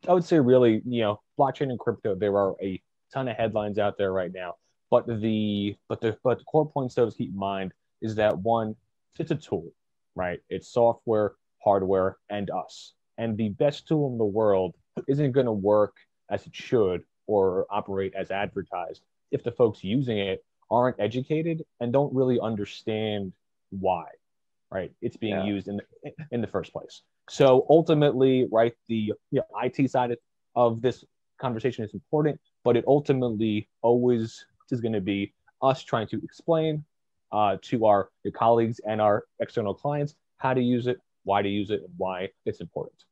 I 0.08 0.12
would 0.12 0.24
say, 0.24 0.38
really, 0.38 0.82
you 0.84 1.02
know, 1.02 1.20
blockchain 1.38 1.70
and 1.70 1.78
crypto. 1.78 2.14
There 2.14 2.36
are 2.36 2.54
a 2.62 2.80
ton 3.12 3.28
of 3.28 3.36
headlines 3.36 3.78
out 3.78 3.96
there 3.98 4.12
right 4.12 4.32
now, 4.32 4.54
but 4.90 5.06
the 5.06 5.76
but 5.88 6.00
the 6.00 6.16
but 6.22 6.38
the 6.38 6.44
core 6.44 6.68
points 6.68 6.94
to 6.96 7.10
keep 7.10 7.30
in 7.30 7.38
mind 7.38 7.72
is 8.00 8.16
that 8.16 8.38
one, 8.38 8.76
it's 9.18 9.30
a 9.30 9.36
tool, 9.36 9.72
right? 10.14 10.40
It's 10.48 10.72
software, 10.72 11.34
hardware, 11.64 12.16
and 12.30 12.50
us. 12.50 12.94
And 13.16 13.36
the 13.36 13.48
best 13.48 13.88
tool 13.88 14.12
in 14.12 14.18
the 14.18 14.24
world 14.24 14.74
isn't 15.08 15.32
going 15.32 15.46
to 15.46 15.52
work 15.52 15.94
as 16.30 16.46
it 16.46 16.54
should 16.54 17.02
or 17.26 17.66
operate 17.70 18.14
as 18.14 18.30
advertised 18.30 19.02
if 19.30 19.42
the 19.44 19.52
folks 19.52 19.84
using 19.84 20.18
it 20.18 20.44
aren't 20.70 20.98
educated 20.98 21.64
and 21.80 21.92
don't 21.92 22.14
really 22.14 22.38
understand 22.40 23.32
why 23.70 24.06
right? 24.70 24.92
It's 25.00 25.16
being 25.16 25.34
yeah. 25.34 25.44
used 25.44 25.68
in 25.68 25.80
the, 26.02 26.12
in 26.30 26.40
the 26.40 26.46
first 26.46 26.72
place. 26.72 27.02
So 27.30 27.66
ultimately 27.68 28.46
right 28.50 28.74
the 28.88 29.12
you 29.30 29.40
know, 29.40 29.44
it 29.64 29.90
side 29.90 30.16
of 30.56 30.82
this 30.82 31.04
conversation 31.40 31.84
is 31.84 31.94
important 31.94 32.40
but 32.64 32.76
it 32.76 32.84
ultimately 32.86 33.68
always 33.82 34.44
is 34.70 34.80
going 34.80 34.92
to 34.92 35.00
be 35.00 35.32
us 35.62 35.82
trying 35.82 36.06
to 36.08 36.20
explain 36.22 36.84
uh, 37.32 37.56
to 37.62 37.86
our 37.86 38.10
colleagues 38.34 38.80
and 38.86 39.00
our 39.00 39.24
external 39.40 39.74
clients 39.74 40.14
how 40.38 40.52
to 40.52 40.60
use 40.60 40.86
it 40.86 40.98
why 41.24 41.42
to 41.42 41.48
use 41.48 41.70
it 41.70 41.82
and 41.82 41.92
why 41.96 42.28
it's 42.46 42.60
important. 42.60 43.04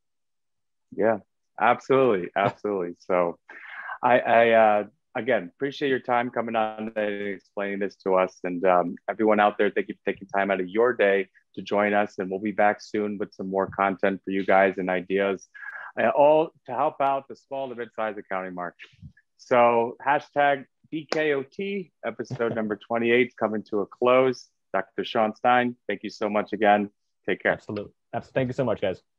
Yeah 0.95 1.19
Absolutely, 1.61 2.31
absolutely. 2.37 2.95
So, 2.99 3.39
I, 4.03 4.19
I 4.19 4.51
uh, 4.51 4.85
again 5.17 5.51
appreciate 5.55 5.89
your 5.89 6.01
time 6.01 6.31
coming 6.31 6.55
on 6.55 6.93
and 6.95 7.29
explaining 7.29 7.79
this 7.79 7.97
to 8.05 8.15
us, 8.15 8.39
and 8.45 8.65
um, 8.65 8.97
everyone 9.11 9.41
out 9.41 9.59
there. 9.59 9.71
Thank 9.71 9.89
you 9.89 9.95
for 9.95 10.13
taking 10.13 10.29
time 10.29 10.51
out 10.51 10.61
of 10.61 10.69
your 10.69 10.93
day 10.93 11.29
to 11.55 11.63
join 11.63 11.95
us, 11.95 12.19
and 12.19 12.31
we'll 12.31 12.41
be 12.41 12.53
back 12.53 12.81
soon 12.81 13.19
with 13.19 13.35
some 13.35 13.49
more 13.49 13.67
content 13.69 14.21
for 14.25 14.31
you 14.31 14.45
guys 14.45 14.75
and 14.77 14.91
ideas, 14.91 15.49
uh, 16.01 16.09
all 16.11 16.51
to 16.67 16.73
help 16.73 17.01
out 17.01 17.27
the 17.29 17.37
small 17.37 17.69
to 17.69 17.75
mid-sized 17.75 18.19
accounting 18.19 18.55
market. 18.55 18.89
So, 19.39 19.97
hashtag 20.07 20.67
BKOT 20.93 21.91
episode 22.05 22.55
number 22.61 22.77
28 22.77 23.35
coming 23.37 23.63
to 23.71 23.81
a 23.81 23.87
close. 23.87 24.49
Dr. 24.73 25.05
Sean 25.05 25.35
Stein, 25.35 25.77
thank 25.89 26.03
you 26.03 26.11
so 26.11 26.29
much 26.29 26.53
again. 26.53 26.91
Take 27.27 27.43
care. 27.43 27.53
Absolutely. 27.53 27.93
Absolutely. 28.15 28.41
Thank 28.41 28.49
you 28.49 28.55
so 28.55 28.65
much, 28.65 28.81
guys. 28.81 29.16